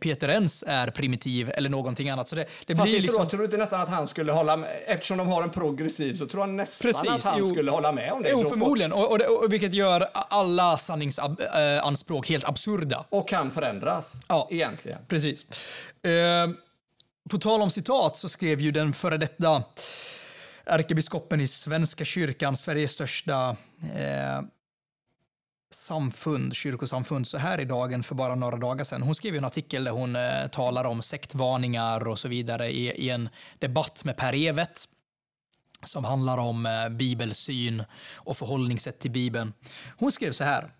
[0.00, 2.28] Peter Ens är primitiv eller någonting annat.
[2.28, 3.22] Så det, det blir liksom...
[3.22, 6.14] tror, tror du inte nästan att han skulle hålla med, eftersom de har en progressiv
[6.14, 8.30] så tror han nästan Precis, att han jo, skulle hålla med om det.
[8.30, 8.92] Jo, förmodligen.
[8.92, 13.04] Och, och, och, vilket gör alla sanningsanspråk helt absurda.
[13.08, 14.98] Och kan förändras, ja, egentligen.
[15.08, 15.46] Precis.
[16.02, 16.48] Eh,
[17.30, 19.62] på tal om citat så skrev ju den före detta
[20.66, 23.56] ärkebiskopen i Svenska kyrkan, Sveriges största
[23.96, 24.42] eh,
[25.74, 29.02] samfund, kyrkosamfund, så här i dagen för bara några dagar sedan.
[29.02, 33.10] Hon skrev en artikel där hon eh, talar om sektvarningar och så vidare i, i
[33.10, 34.80] en debatt med Per Evert
[35.82, 39.52] som handlar om eh, bibelsyn och förhållningssätt till Bibeln.
[39.96, 40.70] Hon skrev så här.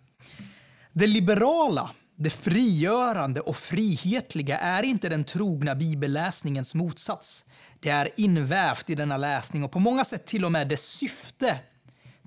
[0.93, 7.45] Det liberala, det frigörande och frihetliga är inte den trogna bibelläsningens motsats.
[7.79, 11.59] Det är invävt i denna läsning och på många sätt till och med dess syfte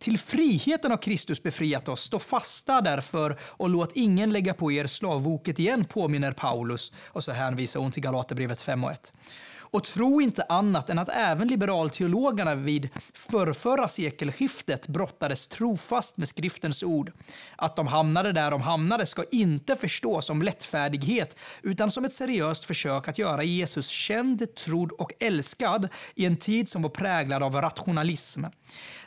[0.01, 2.01] till friheten har Kristus befriat oss.
[2.03, 6.93] Stå fasta därför och låt ingen lägga på er slavoket igen, påminner Paulus.
[7.07, 9.13] Och så hänvisar hon till Galaterbrevet 5 och 1.
[9.71, 16.83] Och tro inte annat än att även liberalteologerna vid förrförra sekelskiftet brottades trofast med skriftens
[16.83, 17.13] ord.
[17.57, 22.65] Att de hamnade där de hamnade ska inte förstås som lättfärdighet utan som ett seriöst
[22.65, 27.55] försök att göra Jesus känd, trodd och älskad i en tid som var präglad av
[27.55, 28.45] rationalism.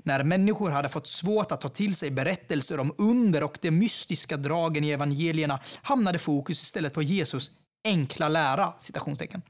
[0.03, 4.37] När människor hade fått svårt att ta till sig berättelser om under och de mystiska
[4.37, 7.51] dragen i evangelierna hamnade fokus istället på Jesus
[7.83, 8.73] enkla lära.
[8.79, 9.41] Citationstecken.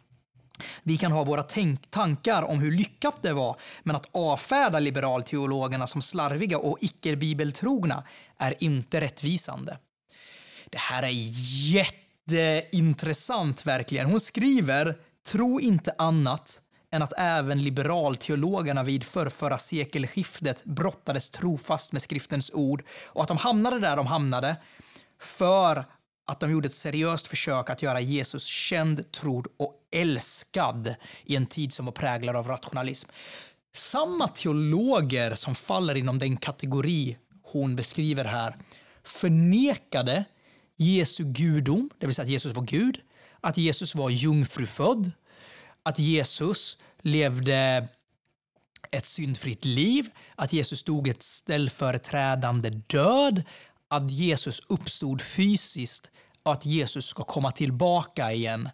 [0.83, 1.43] Vi kan ha våra
[1.89, 8.03] tankar om hur lyckat det var, men att avfärda liberalteologerna som slarviga och icke-bibeltrogna
[8.37, 9.77] är inte rättvisande.
[10.69, 11.13] Det här är
[11.71, 14.09] jätteintressant verkligen.
[14.09, 14.95] Hon skriver,
[15.27, 22.83] tro inte annat än att även liberalteologerna vid förrförra sekelskiftet brottades trofast med skriftens ord
[23.05, 24.55] och att de hamnade där de hamnade
[25.19, 25.85] för
[26.31, 31.45] att de gjorde ett seriöst försök att göra Jesus känd, trodd och älskad i en
[31.45, 33.09] tid som var präglad av rationalism.
[33.73, 38.57] Samma teologer som faller inom den kategori hon beskriver här
[39.03, 40.25] förnekade
[40.75, 42.97] Jesu gudom, det vill säga att Jesus var Gud,
[43.41, 45.11] att Jesus var jungfrufödd,
[45.83, 47.87] att Jesus levde
[48.91, 53.43] ett syndfritt liv, att Jesus dog ett ställföreträdande död,
[53.87, 56.11] att Jesus uppstod fysiskt
[56.45, 58.69] att Jesus ska komma tillbaka igen.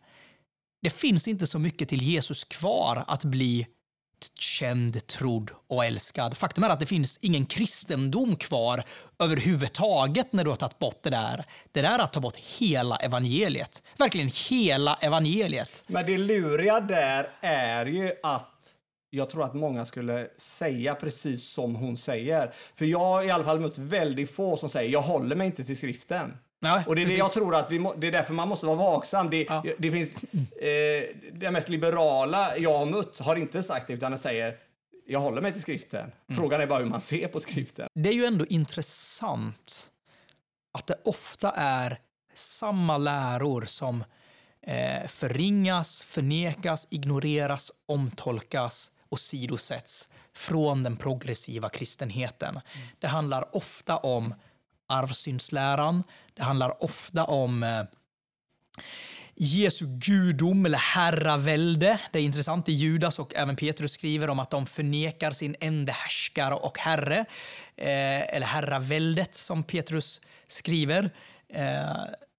[0.81, 3.67] Det finns inte så mycket till Jesus kvar att bli
[4.39, 6.37] känd, trodd och älskad.
[6.37, 8.83] Faktum är att det finns ingen kristendom kvar
[9.19, 11.45] överhuvudtaget när du har tagit bort det där.
[11.71, 13.83] Det där är att ta bort hela evangeliet.
[13.97, 15.83] Verkligen hela evangeliet.
[15.87, 18.73] Men det luriga där är ju att
[19.09, 22.53] jag tror att många skulle säga precis som hon säger.
[22.75, 25.63] För jag har i alla fall mött väldigt få som säger jag håller mig inte
[25.63, 26.33] till skriften.
[26.59, 27.15] Nej, och det är precis.
[27.17, 29.29] det jag tror att vi må, det är därför man måste vara vaksam.
[29.29, 29.63] Det, Ja.
[29.77, 34.17] det finns, eh, det mest liberala jag har mött har inte sagt det utan det
[34.17, 34.57] säger
[35.05, 35.99] jag håller mig till skriften.
[36.01, 36.41] Mm.
[36.41, 37.87] Frågan är bara hur man ser på skriften.
[37.93, 39.91] Det är ju ändå intressant
[40.73, 41.99] att det ofta är
[42.35, 44.03] samma läror som
[44.61, 52.59] eh, förringas, förnekas, ignoreras, omtolkas och sidosätts från den progressiva kristenheten.
[52.99, 54.33] Det handlar ofta om
[54.87, 56.03] arvsyndsläran.
[56.37, 57.83] Det handlar ofta om eh,
[59.35, 61.99] Jesu gudom eller herravälde.
[62.11, 65.93] Det är intressant i Judas och även Petrus skriver om att de förnekar sin enda
[65.93, 67.25] härskare och herre.
[67.75, 71.09] Eh, eller herraväldet som Petrus skriver.
[71.53, 71.95] Eh,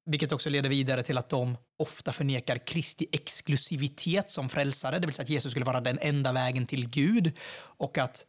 [0.06, 5.14] vilket också leder vidare till att de ofta förnekar Kristi exklusivitet som frälsare, det vill
[5.14, 8.24] säga att Jesus skulle vara den enda vägen till Gud och att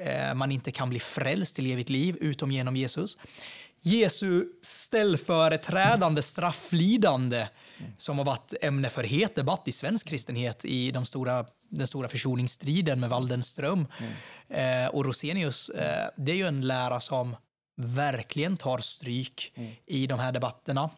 [0.00, 3.18] eh, man inte kan bli frälst till evigt liv utom genom Jesus.
[3.82, 7.48] Jesu ställföreträdande strafflidande
[7.96, 12.08] som har varit ämne för het debatt i svensk kristenhet i de stora, den stora
[12.08, 13.86] försoningsstriden med Waldenström
[14.48, 15.68] eh, och Rosenius.
[15.68, 17.36] Eh, det är ju en lära som
[17.76, 19.52] verkligen tar stryk
[19.86, 20.90] i de här debatterna.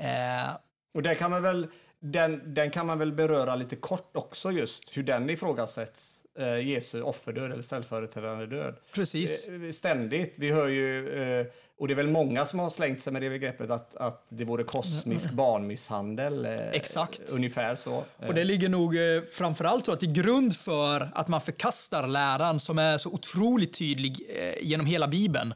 [0.00, 0.54] Eh,
[0.94, 1.66] Och det kan man väl,
[2.00, 6.20] den, den kan man väl beröra lite kort också just hur den ifrågasätts.
[6.38, 8.76] Eh, Jesu offerdöd eller ställföreträdande död.
[8.92, 9.48] precis.
[9.48, 10.38] Eh, Ständigt.
[10.38, 11.08] Vi hör ju,
[11.40, 11.46] eh,
[11.78, 14.44] och det är väl många som har slängt sig med det begreppet att, att det
[14.44, 16.44] vore kosmisk barnmisshandel.
[16.44, 17.20] eh, Exakt.
[17.32, 18.04] Ungefär så.
[18.26, 22.60] Och det ligger nog eh, framförallt tror jag, till grund för att man förkastar läran
[22.60, 25.54] som är så otroligt tydlig eh, genom hela Bibeln.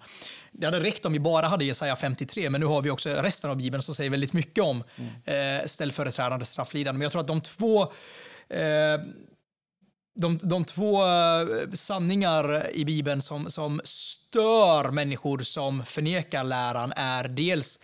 [0.52, 3.50] Det hade räckt om vi bara hade Jesaja 53, men nu har vi också resten
[3.50, 4.84] av Bibeln som säger väldigt mycket om
[5.24, 6.98] eh, ställföreträdande strafflidande.
[6.98, 7.82] Men jag tror att de två
[8.48, 9.00] eh,
[10.18, 17.28] de, de två eh, sanningar i Bibeln som, som stör människor som förnekar läran är
[17.28, 17.78] dels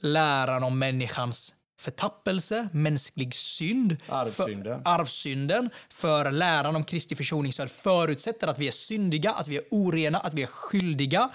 [0.00, 4.82] läran om människans förtappelse, mänsklig synd, Arvsynden.
[4.84, 9.62] För, arvsynden, för läran om Kristi försoningsstöd förutsätter att vi är syndiga, att vi är
[9.70, 11.30] orena, att vi är skyldiga,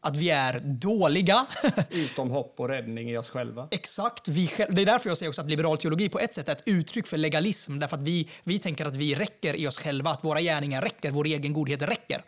[0.00, 1.46] att vi är dåliga.
[1.90, 3.68] Utom hopp och räddning i oss själva.
[3.70, 4.28] Exakt.
[4.28, 6.62] Vi, det är därför jag säger också att liberal teologi på ett sätt är ett
[6.66, 7.78] uttryck för legalism.
[7.78, 11.10] Därför att vi, vi tänker att vi räcker i oss själva, att våra gärningar räcker,
[11.10, 12.24] vår egen godhet räcker.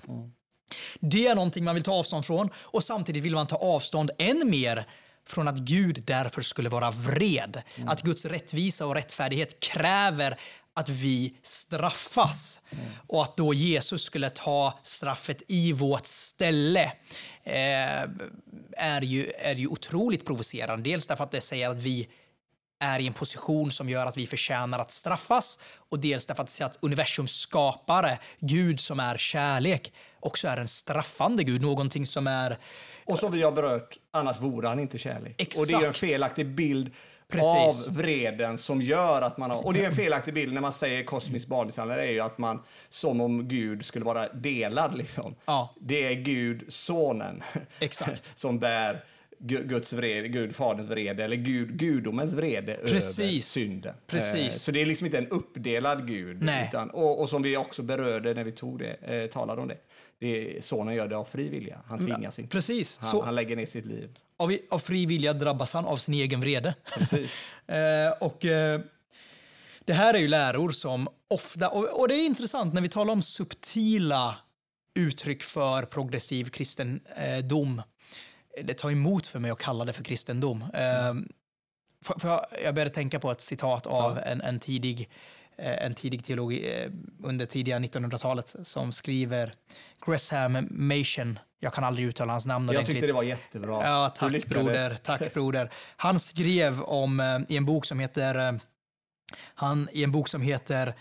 [1.00, 4.50] Det är någonting man vill ta avstånd från och samtidigt vill man ta avstånd än
[4.50, 4.86] mer
[5.26, 7.62] från att Gud därför skulle vara vred.
[7.86, 10.38] Att Guds rättvisa och rättfärdighet kräver
[10.74, 12.60] att vi straffas
[13.06, 16.92] och att då Jesus skulle ta straffet i vårt ställe
[17.42, 18.02] eh,
[18.76, 20.90] är, ju, är ju otroligt provocerande.
[20.90, 22.08] Dels därför att det säger att vi
[22.80, 25.58] är i en position som gör att vi förtjänar att straffas
[25.88, 29.92] och dels därför att det säger att universums skapare, Gud som är kärlek,
[30.26, 32.58] också är en straffande Gud, någonting som är
[33.04, 35.54] Och som vi har berört, annars vore han inte kärlek.
[35.58, 35.98] Och det är en Exakt.
[36.12, 36.90] felaktig bild
[37.28, 37.88] Precis.
[37.88, 39.66] av vreden som gör att man har...
[39.66, 42.62] Och det är en felaktig bild när man säger kosmisk barnmisshandel, är ju att man
[42.88, 45.34] som om Gud skulle vara delad liksom.
[45.44, 45.74] Ja.
[45.80, 47.42] Det är Gud, sonen,
[47.80, 48.32] Exakt.
[48.38, 49.04] som bär
[49.38, 53.46] Gu- Guds vrede, Gud faderns vrede eller Gud, gudomens vrede över Precis.
[53.48, 53.94] synden.
[54.06, 54.36] Precis.
[54.48, 56.50] Eh, Så det är liksom inte en uppdelad Gud.
[56.68, 59.76] Utan, och, och som vi också berörde när vi tog det, eh, talade om det.
[60.24, 61.80] Det är, sonen gör det av fri vilja.
[61.86, 62.50] Han tvingas inte.
[62.50, 62.98] Precis.
[63.00, 64.18] Han, Så han lägger ner sitt liv.
[64.36, 66.74] av, av fri vilja drabbas han av sin egen vrede.
[66.98, 67.38] Precis.
[67.66, 68.80] Eh, och eh,
[69.84, 73.12] det här är ju läror som ofta, och, och det är intressant när vi talar
[73.12, 74.36] om subtila
[74.94, 77.82] uttryck för progressiv kristendom.
[78.64, 80.62] Det tar emot för mig att kalla det för kristendom.
[80.62, 81.14] Eh,
[82.04, 85.06] för, för jag, jag började tänka på ett citat av en, en tidig eh,
[85.58, 86.90] en tidig teolog eh,
[87.22, 89.54] under tidiga 1900-talet som skriver
[90.06, 91.38] Gresham Machen.
[91.60, 93.86] Jag kan aldrig uttala hans namn Jag tyckte det var jättebra.
[93.86, 94.90] Ja, tack broder.
[94.94, 95.70] Tack broder.
[95.96, 98.52] Han skrev om eh, i en bok som heter eh,
[99.54, 100.94] han i en bok som heter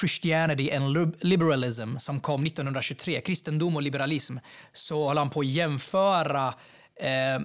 [0.00, 4.36] Christianity and Lib- Liberalism som kom 1923, kristendom och liberalism,
[4.72, 6.54] så håller han på att jämföra
[7.00, 7.40] eh,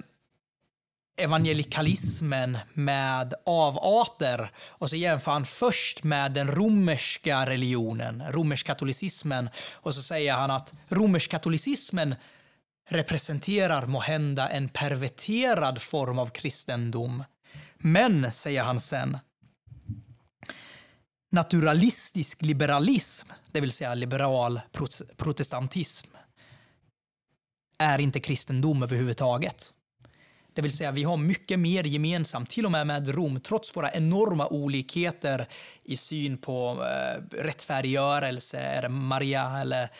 [1.16, 4.52] evangelikalismen med avarter.
[4.68, 9.50] Och så jämför han först med den romerska religionen, romersk-katolicismen.
[9.72, 12.14] Och så säger han att romersk-katolicismen
[12.88, 17.24] representerar måhända en perverterad form av kristendom.
[17.76, 19.18] Men, säger han sen,
[21.32, 24.60] naturalistisk liberalism, det vill säga liberal
[25.16, 26.06] protestantism,
[27.78, 29.74] är inte kristendom överhuvudtaget.
[30.54, 33.90] Det vill säga, vi har mycket mer gemensamt, till och med med Rom, trots våra
[33.90, 35.48] enorma olikheter
[35.84, 39.90] i syn på eh, rättfärdiggörelse, eller Maria eller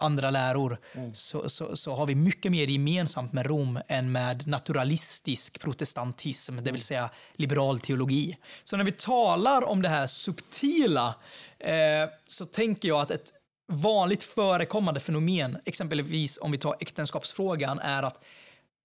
[0.00, 0.78] andra läror,
[1.12, 6.72] så, så, så har vi mycket mer gemensamt med Rom än med naturalistisk protestantism, det
[6.72, 8.36] vill säga liberal teologi.
[8.64, 11.14] Så när vi talar om det här subtila
[11.58, 13.32] eh, så tänker jag att ett
[13.72, 18.24] vanligt förekommande fenomen, exempelvis om vi tar äktenskapsfrågan, är att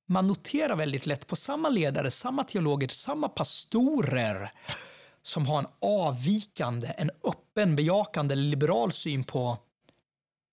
[0.06, 4.52] man noterar väldigt lätt på samma ledare, samma teologer, samma pastorer
[5.22, 9.58] som har en avvikande, en öppen, bejakande, liberal syn på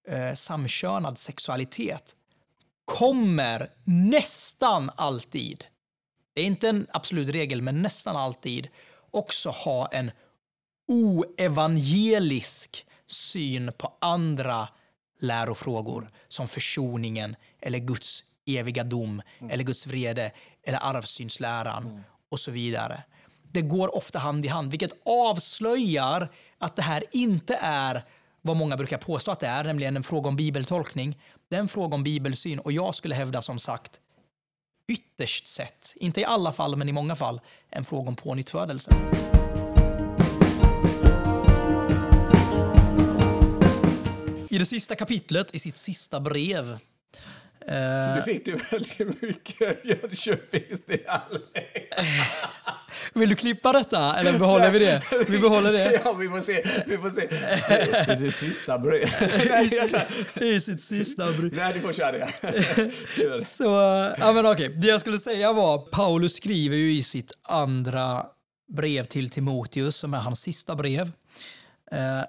[0.09, 2.16] eh, samkönad sexualitet
[2.84, 5.64] kommer nästan alltid,
[6.34, 8.68] det är inte en absolut regel, men nästan alltid
[9.11, 10.11] också ha en
[10.88, 14.68] oevangelisk syn på andra
[15.20, 20.32] lärofrågor som försoningen eller Guds eviga dom eller Guds vrede
[20.66, 23.03] eller arvsynsläran och så vidare.
[23.53, 28.05] Det går ofta hand i hand, vilket avslöjar att det här inte är
[28.43, 31.18] vad många brukar påstå att det är, nämligen en fråga om bibeltolkning.
[31.49, 34.01] Det är en fråga om bibelsyn och jag skulle hävda som sagt
[34.93, 37.40] ytterst sett, inte i alla fall men i många fall,
[37.70, 38.95] en fråga om pånyttfödelse.
[44.51, 46.78] I det sista kapitlet, i sitt sista brev,
[48.16, 51.94] Du fick du väldigt mycket Jönköpingsdialekt.
[53.14, 55.02] Vill du klippa detta eller behåller vi det?
[55.28, 56.00] Vi behåller det.
[56.04, 56.64] Ja, vi får se.
[56.86, 57.26] Vi får se.
[58.12, 61.54] Är sitt sista jag- I sitt sista brev.
[61.56, 62.28] Nej, du får köra det.
[63.16, 63.40] Kör.
[63.40, 63.64] Så,
[64.18, 64.68] ja men okej.
[64.68, 68.26] Det jag skulle säga var, Paulus skriver ju i sitt andra
[68.72, 71.12] brev till Timoteus, som är hans sista brev.
[71.92, 72.20] Eh,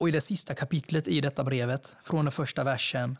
[0.00, 3.16] och i det sista kapitlet i detta brevet, från den första versen,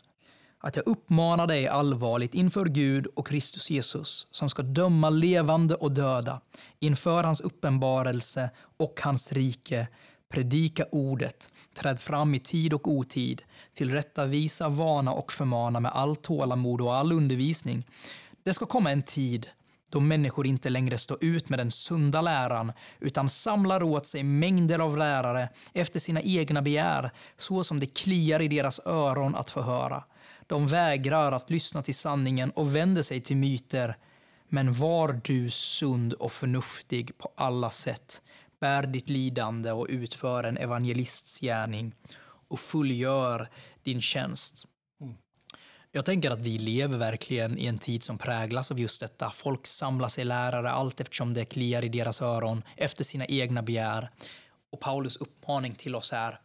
[0.65, 5.91] att jag uppmanar dig allvarligt inför Gud och Kristus Jesus, som ska döma levande och
[5.91, 6.41] döda,
[6.79, 9.87] inför hans uppenbarelse och hans rike,
[10.29, 13.41] predika ordet, träd fram i tid och otid,
[13.73, 17.87] tillrättavisa, varna och förmana med allt tålamod och all undervisning.
[18.43, 19.47] Det ska komma en tid
[19.89, 24.79] då människor inte längre står ut med den sunda läran utan samlar åt sig mängder
[24.79, 30.03] av lärare efter sina egna begär, så som det kliar i deras öron att förhöra.
[30.47, 33.97] De vägrar att lyssna till sanningen och vänder sig till myter.
[34.49, 38.21] Men var du sund och förnuftig på alla sätt.
[38.59, 41.93] Bär ditt lidande och utför en evangelists gärning
[42.47, 43.49] och fullgör
[43.83, 44.65] din tjänst.
[45.91, 49.29] Jag tänker att vi lever verkligen i en tid som präglas av just detta.
[49.29, 54.09] Folk samlar sig lärare allt eftersom det kliar i deras öron efter sina egna begär.
[54.71, 56.39] Och Paulus uppmaning till oss är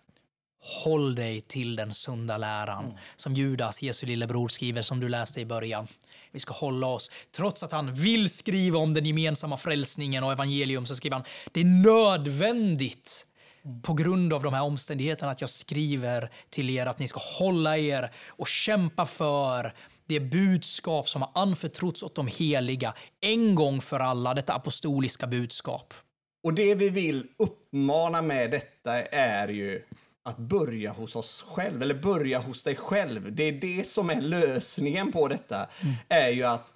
[0.63, 2.99] Håll dig till den sunda läran.
[3.17, 5.89] Som Judas, Jesu lillebror, skriver som du läste i början.
[6.33, 7.11] Vi ska hålla oss.
[7.37, 11.61] Trots att han vill skriva om den gemensamma frälsningen och evangelium så skriver han det
[11.61, 13.27] är nödvändigt
[13.83, 17.79] på grund av de här omständigheterna att jag skriver till er att ni ska hålla
[17.79, 19.75] er och kämpa för
[20.07, 25.95] det budskap som har anförtrotts åt de heliga en gång för alla, detta apostoliska budskap.
[26.43, 29.83] Och det vi vill uppmana med detta är ju
[30.23, 33.35] att börja hos oss själv, eller börja hos dig själv.
[33.35, 35.95] Det är det som är lösningen på detta, mm.
[36.09, 36.73] är ju att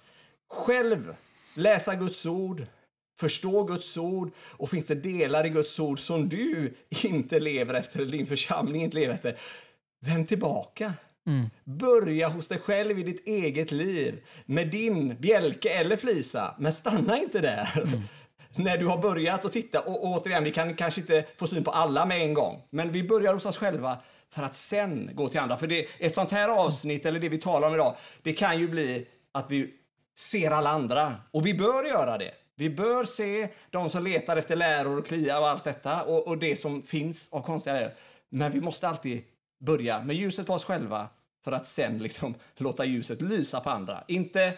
[0.49, 1.15] själv
[1.55, 2.65] läsa Guds ord,
[3.19, 6.73] förstå Guds ord och finns det delar i Guds ord som du
[7.03, 9.37] inte lever efter, eller din församling inte lever efter,
[10.05, 10.93] vänd tillbaka.
[11.27, 11.49] Mm.
[11.63, 17.17] Börja hos dig själv i ditt eget liv med din bjälke eller flisa, men stanna
[17.17, 17.81] inte där.
[17.81, 18.01] Mm.
[18.55, 21.63] När du har börjat att titta, och, och återigen, vi kan kanske inte få syn
[21.63, 23.97] på alla med en gång, men vi börjar hos oss själva
[24.29, 25.57] för att sen gå till andra.
[25.57, 28.67] För det, ett sånt här avsnitt, eller det vi talar om idag, det kan ju
[28.67, 29.73] bli att vi
[30.17, 31.15] ser alla andra.
[31.31, 32.31] Och vi bör göra det.
[32.55, 36.37] Vi bör se de som letar efter läror och klia och allt detta och, och
[36.37, 37.93] det som finns av konstiga läror.
[38.29, 39.23] Men vi måste alltid
[39.59, 41.07] börja med ljuset på oss själva
[41.43, 44.03] för att sen liksom låta ljuset lysa på andra.
[44.07, 44.53] Inte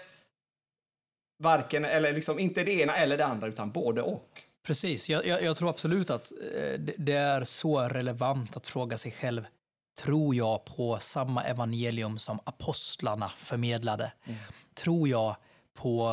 [1.37, 4.41] varken, eller liksom inte det ena eller det andra, utan både och.
[4.63, 9.11] Precis, jag, jag, jag tror absolut att eh, det är så relevant att fråga sig
[9.11, 9.45] själv,
[10.01, 14.11] tror jag på samma evangelium som apostlarna förmedlade?
[14.25, 14.39] Mm.
[14.73, 15.35] Tror jag
[15.73, 16.09] på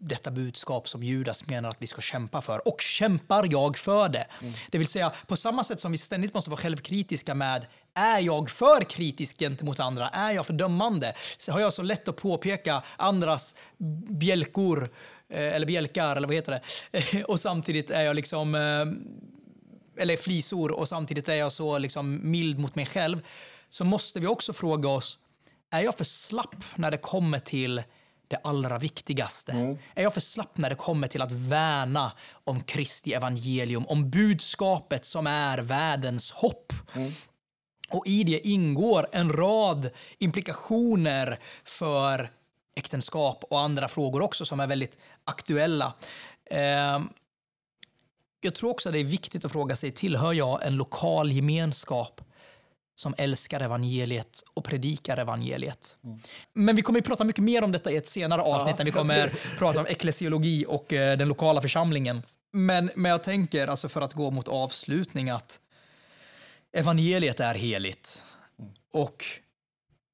[0.00, 2.68] detta budskap som Judas menar att vi ska kämpa för.
[2.68, 4.26] Och kämpar jag för det?
[4.40, 4.54] Mm.
[4.70, 8.50] Det vill säga, på samma sätt som vi ständigt måste vara självkritiska med är jag
[8.50, 10.08] för kritisk gentemot andra?
[10.08, 11.14] Är jag för dömande?
[11.38, 13.54] Så har jag så lätt att påpeka andras
[14.08, 14.90] bjälkor,
[15.28, 17.24] eh, eller bjälkar, eller vad heter det?
[17.28, 22.58] Och samtidigt är jag liksom, eh, eller flisor, och samtidigt är jag så liksom mild
[22.58, 23.22] mot mig själv.
[23.68, 25.18] Så måste vi också fråga oss,
[25.70, 27.82] är jag för slapp när det kommer till
[28.30, 29.52] det allra viktigaste?
[29.52, 29.78] Mm.
[29.94, 32.12] Är jag för slapp när det kommer till att värna
[32.44, 36.72] om Kristi evangelium, om budskapet som är världens hopp?
[36.94, 37.12] Mm.
[37.90, 42.30] Och i det ingår en rad implikationer för
[42.76, 45.94] äktenskap och andra frågor också som är väldigt aktuella.
[46.50, 47.08] Ehm,
[48.40, 52.20] jag tror också att det är viktigt att fråga sig, tillhör jag en lokal gemenskap
[53.00, 55.96] som älskar evangeliet och predikar evangeliet.
[56.04, 56.20] Mm.
[56.52, 58.78] Men vi kommer att prata mycket mer om detta i ett senare avsnitt ja.
[58.78, 62.22] när vi kommer prata om eklesiologi och eh, den lokala församlingen.
[62.52, 65.60] Men, men jag tänker, alltså för att gå mot avslutning, att
[66.72, 68.24] evangeliet är heligt.
[68.58, 68.70] Mm.
[68.92, 69.24] Och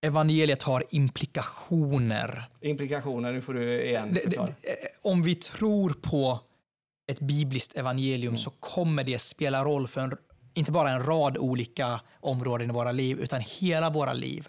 [0.03, 2.45] evangeliet har implikationer.
[2.61, 4.55] Implikationer, nu får du igen förklara.
[5.03, 6.41] Om vi tror på
[7.07, 8.39] ett bibliskt evangelium mm.
[8.39, 10.11] så kommer det spela roll för en
[10.57, 14.49] inte bara en rad olika områden i våra liv, utan hela våra liv.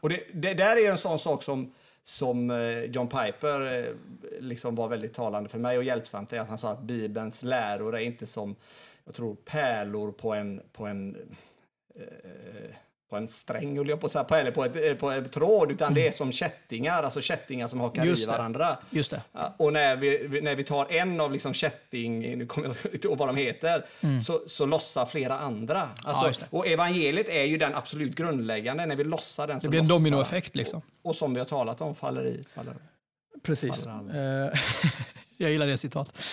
[0.00, 3.94] Och det, det där är en sån sak som, som eh, John Piper eh,
[4.40, 6.32] liksom var väldigt talande för mig och hjälpsamt.
[6.32, 8.56] Är att han sa att Bibelns läror är inte som
[9.04, 11.16] jag tror pärlor på en, på en
[11.94, 12.74] eh,
[13.08, 15.70] på en sträng, jag på att säga, på, eller på ett, eh, på ett tråd,
[15.70, 15.94] utan mm.
[15.94, 18.76] det är som kättingar, alltså kättingar som hakar Just i varandra.
[18.90, 18.96] Det.
[18.96, 19.22] Just det.
[19.56, 23.18] Och när vi, när vi tar en av liksom kätting, nu kommer jag inte ihåg
[23.18, 24.20] vad de heter, mm.
[24.20, 25.88] så, så lossar flera andra.
[26.04, 29.80] Alltså, ja, och evangeliet är ju den absolut grundläggande, när vi lossar den Det blir
[29.80, 30.82] en dominoeffekt liksom.
[31.02, 32.74] Och, och, som vi har talat om, faller i, faller
[33.42, 33.84] Precis.
[33.84, 34.52] Faller uh,
[35.36, 36.24] jag gillar det citatet.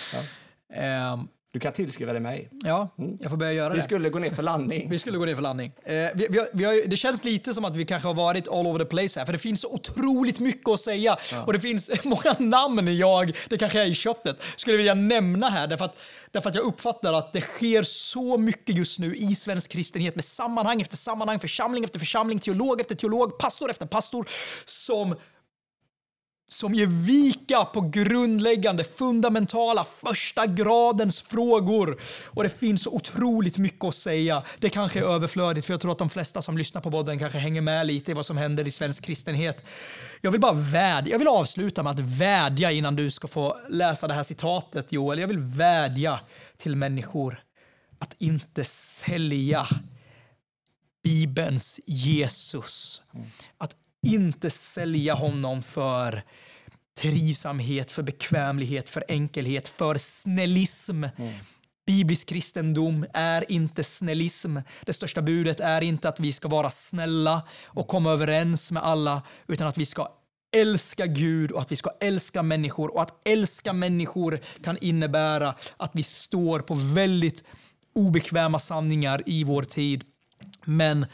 [0.68, 1.12] Ja.
[1.12, 2.50] Um, du kan tillskriva det mig.
[2.64, 3.18] Ja, mm.
[3.20, 3.80] jag får börja göra vi det.
[3.80, 4.88] Vi skulle gå ner för landning.
[4.90, 5.72] Vi skulle gå ner för landning.
[5.84, 8.66] Eh, vi, vi, vi har, det känns lite som att vi kanske har varit all
[8.66, 11.16] over the place här, för det finns så otroligt mycket att säga.
[11.32, 11.44] Ja.
[11.44, 15.66] Och det finns många namn jag, det kanske är i köttet, skulle vilja nämna här.
[15.66, 15.98] Därför att,
[16.30, 20.24] därför att jag uppfattar att det sker så mycket just nu i svensk kristenhet med
[20.24, 24.28] sammanhang efter sammanhang, församling efter församling, teolog efter teolog, pastor efter pastor,
[24.64, 25.14] som
[26.48, 32.00] som ger vika på grundläggande, fundamentala, första gradens frågor.
[32.24, 34.42] Och det finns så otroligt mycket att säga.
[34.58, 37.38] Det kanske är överflödigt, för jag tror att de flesta som lyssnar på podden kanske
[37.38, 39.64] hänger med lite i vad som händer i svensk kristenhet.
[40.20, 44.08] Jag vill bara vädja, jag vill avsluta med att vädja innan du ska få läsa
[44.08, 45.18] det här citatet Joel.
[45.18, 46.20] Jag vill vädja
[46.56, 47.40] till människor
[47.98, 49.66] att inte sälja
[51.04, 53.02] Bibelns Jesus.
[53.58, 53.76] Att
[54.14, 56.22] inte sälja honom för
[56.98, 61.04] trivsamhet, för bekvämlighet, för enkelhet, för snällism.
[61.04, 61.34] Mm.
[61.86, 64.58] Biblisk kristendom är inte snällism.
[64.84, 69.22] Det största budet är inte att vi ska vara snälla och komma överens med alla,
[69.48, 70.08] utan att vi ska
[70.56, 72.94] älska Gud och att vi ska älska människor.
[72.94, 77.44] Och att älska människor kan innebära att vi står på väldigt
[77.92, 80.04] obekväma sanningar i vår tid.
[80.64, 81.06] Men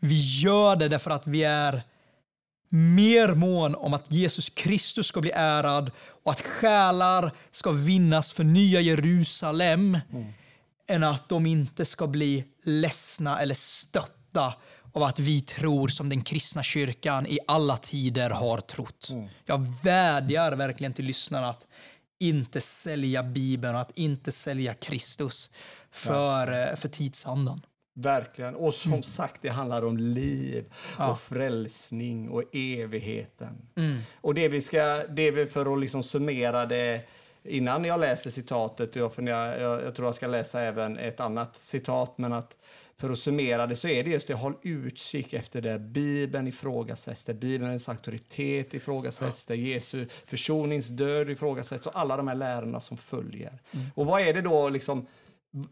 [0.00, 1.82] vi gör det därför att vi är
[2.68, 5.90] mer mån om att Jesus Kristus ska bli ärad
[6.24, 10.32] och att själar ska vinnas för nya Jerusalem mm.
[10.88, 14.54] än att de inte ska bli ledsna eller stötta
[14.92, 19.10] av att vi tror som den kristna kyrkan i alla tider har trott.
[19.44, 21.66] Jag vädjar verkligen till lyssnarna att
[22.18, 25.50] inte sälja Bibeln och att inte sälja Kristus
[25.90, 27.60] för, eh, för tidsandan.
[27.98, 28.54] Verkligen.
[28.54, 29.02] Och som Mm.
[29.02, 30.64] sagt, det handlar om liv
[30.98, 33.68] och frälsning och evigheten.
[33.76, 33.96] Mm.
[34.20, 37.00] Och det vi ska, det vi för att liksom summera det
[37.44, 41.20] innan jag läser citatet, och jag, funderar, jag, jag tror jag ska läsa även ett
[41.20, 42.56] annat citat, men att
[42.98, 47.24] för att summera det så är det just det, håll utkik efter det Bibeln ifrågasätts,
[47.24, 53.58] där Bibelns auktoritet ifrågasätts, där Jesu försoningsdöd ifrågasätts och alla de här lärorna som följer.
[53.94, 55.06] Och vad är det då liksom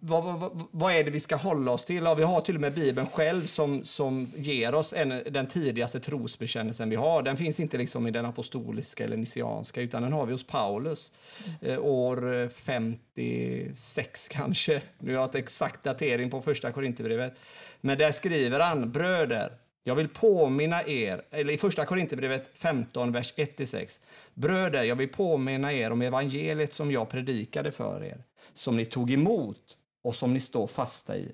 [0.01, 2.05] vad, vad, vad, är det vi ska hålla oss till?
[2.05, 6.01] Ja, vi har till och med Bibeln själv som, som ger oss en, den tidigaste
[6.01, 7.22] trosbekännelsen vi har.
[7.22, 11.12] Den finns inte liksom i den apostoliska eller nisianska, utan den har vi hos Paulus.
[11.61, 14.82] Eh, år eh, 56 kanske.
[14.99, 17.35] Nu har jag inte exakt datering på första Korinthierbrevet.
[17.80, 19.53] Men där skriver han, bröder,
[19.87, 24.01] jag vill påminna er, eller i första Korinthierbrevet 15, vers 1-6.
[24.35, 28.18] Bröder, jag vill påminna er om evangeliet som jag predikade för er,
[28.53, 31.32] som ni tog emot och som ni står fasta i.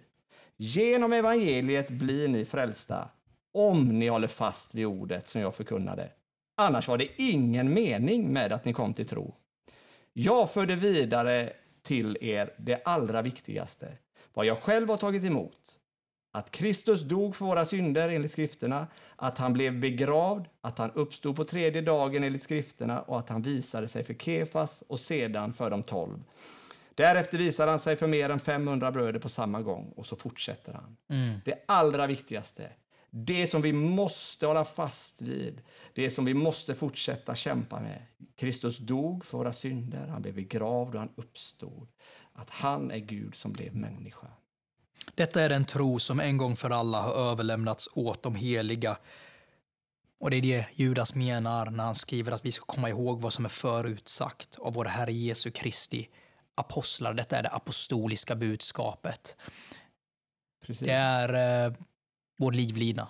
[0.57, 3.09] Genom evangeliet blir ni frälsta,
[3.53, 6.11] om ni håller fast vid ordet som jag förkunnade.
[6.57, 9.35] Annars var det ingen mening med att ni kom till tro.
[10.13, 11.53] Jag förde vidare
[11.83, 13.89] till er det allra viktigaste,
[14.35, 15.79] vad jag själv har tagit emot.
[16.33, 18.87] Att Kristus dog för våra synder enligt skrifterna,
[19.17, 23.43] att han blev begravd, att han uppstod på tredje dagen enligt skrifterna och att han
[23.43, 26.25] visade sig för Kefas och sedan för de tolv.
[27.01, 30.73] Därefter visade han sig för mer än 500 bröder på samma gång och så fortsätter
[30.73, 30.97] han.
[31.45, 32.71] Det allra viktigaste,
[33.11, 35.61] det som vi måste hålla fast vid,
[35.95, 38.03] det som vi måste fortsätta kämpa med.
[38.37, 41.89] Kristus dog för våra synder, han blev begravd och han uppstod.
[42.33, 44.27] Att han är Gud som blev människa.
[45.15, 48.97] Detta är den tro som en gång för alla har överlämnats åt de heliga.
[50.19, 53.33] Och det är det Judas menar när han skriver att vi ska komma ihåg vad
[53.33, 56.09] som är förutsagt av vår Herre Jesu Kristi
[56.61, 57.15] apostlar.
[57.15, 59.37] Detta är det apostoliska budskapet.
[60.67, 60.87] Precis.
[60.87, 61.73] Det är eh,
[62.39, 63.09] vår livlina.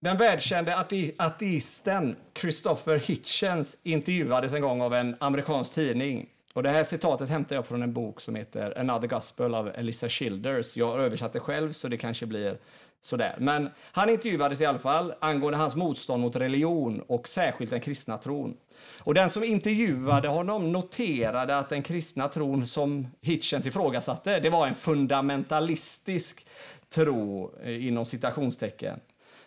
[0.00, 6.28] Den världskände ate- ateisten Christopher Hitchens intervjuades en gång av en amerikansk tidning.
[6.52, 10.08] Och det här citatet hämtar jag från en bok som heter Another Gospel av Elissa
[10.08, 10.76] Childers.
[10.76, 12.58] Jag översatte själv så det kanske blir
[13.00, 13.36] sådär.
[13.38, 18.18] Men han intervjuades i alla fall angående hans motstånd mot religion och särskilt den kristna
[18.18, 18.56] tron.
[18.98, 24.66] Och den som intervjuade honom noterade att den kristna tron som Hitchens ifrågasatte, det var
[24.66, 26.46] en fundamentalistisk
[26.94, 29.00] tro eh, inom citationstecken.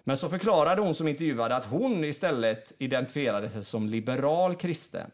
[0.04, 5.12] Men så förklarade hon som intervjuade att hon istället identifierade sig som liberal kristen.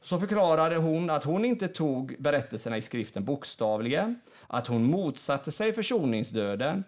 [0.00, 5.72] Så förklarade hon att hon inte tog berättelserna i skriften bokstavligen, att hon motsatte sig
[5.72, 6.84] försoningsdöden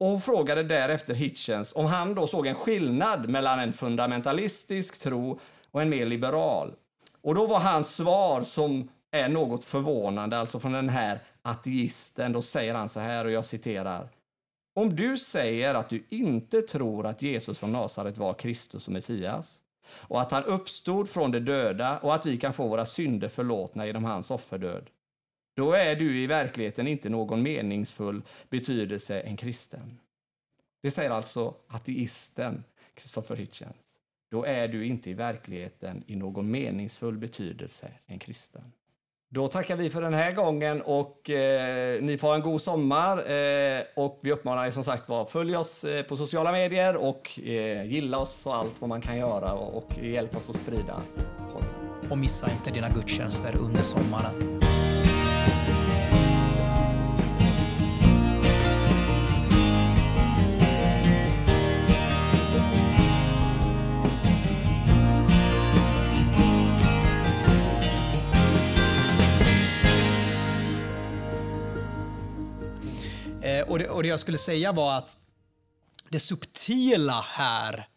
[0.00, 5.40] och hon frågade därefter Hitchens om han då såg en skillnad mellan en fundamentalistisk tro
[5.70, 6.74] och en mer liberal.
[7.22, 12.42] Och då var hans svar som är något förvånande, alltså från den här ateisten, då
[12.42, 14.08] säger han så här och jag citerar.
[14.74, 19.60] Om du säger att du inte tror att Jesus från Nasaret var Kristus och Messias
[19.88, 23.86] och att han uppstod från de döda och att vi kan få våra synder förlåtna
[23.86, 24.90] genom hans offerdöd,
[25.56, 29.98] då är du i verkligheten inte någon meningsfull betydelse en kristen.
[30.82, 32.64] Det säger alltså ateisten
[32.96, 33.98] Christopher Hitchens.
[34.30, 38.72] Då är du inte i verkligheten i någon meningsfull betydelse en kristen.
[39.28, 43.30] Då tackar vi för den här gången och eh, ni får ha en god sommar.
[43.30, 47.40] Eh, och vi uppmanar er som sagt var, följ oss eh, på sociala medier och
[47.40, 51.02] eh, gilla oss och allt vad man kan göra och, och hjälp oss att sprida
[51.52, 52.10] podden.
[52.10, 54.65] Och missa inte dina gudstjänster under sommaren.
[73.96, 75.16] Och, det, jag skulle säga var att
[76.08, 77.88] det subtila här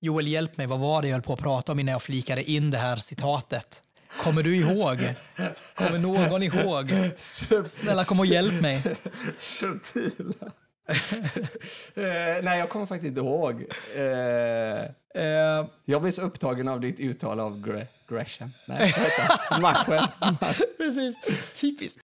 [0.00, 0.66] Joel, hjälp mig.
[0.66, 2.96] Vad var det jag höll på att prata om innan jag flikade in det här
[2.96, 3.82] citatet?
[4.22, 5.14] Kommer du ihåg?
[5.74, 6.92] Kommer någon ihåg?
[7.66, 8.82] Snälla kom och hjälp mig.
[9.38, 10.34] Subtila.
[11.94, 13.64] eh, nej, jag kommer faktiskt inte ihåg.
[13.96, 18.50] Eh, Eh, jag blir så upptagen av ditt uttal av Gre- Gresham.
[18.66, 18.94] Nej?
[19.60, 20.04] Maxwell.
[20.76, 21.16] precis.
[21.54, 22.00] Typiskt.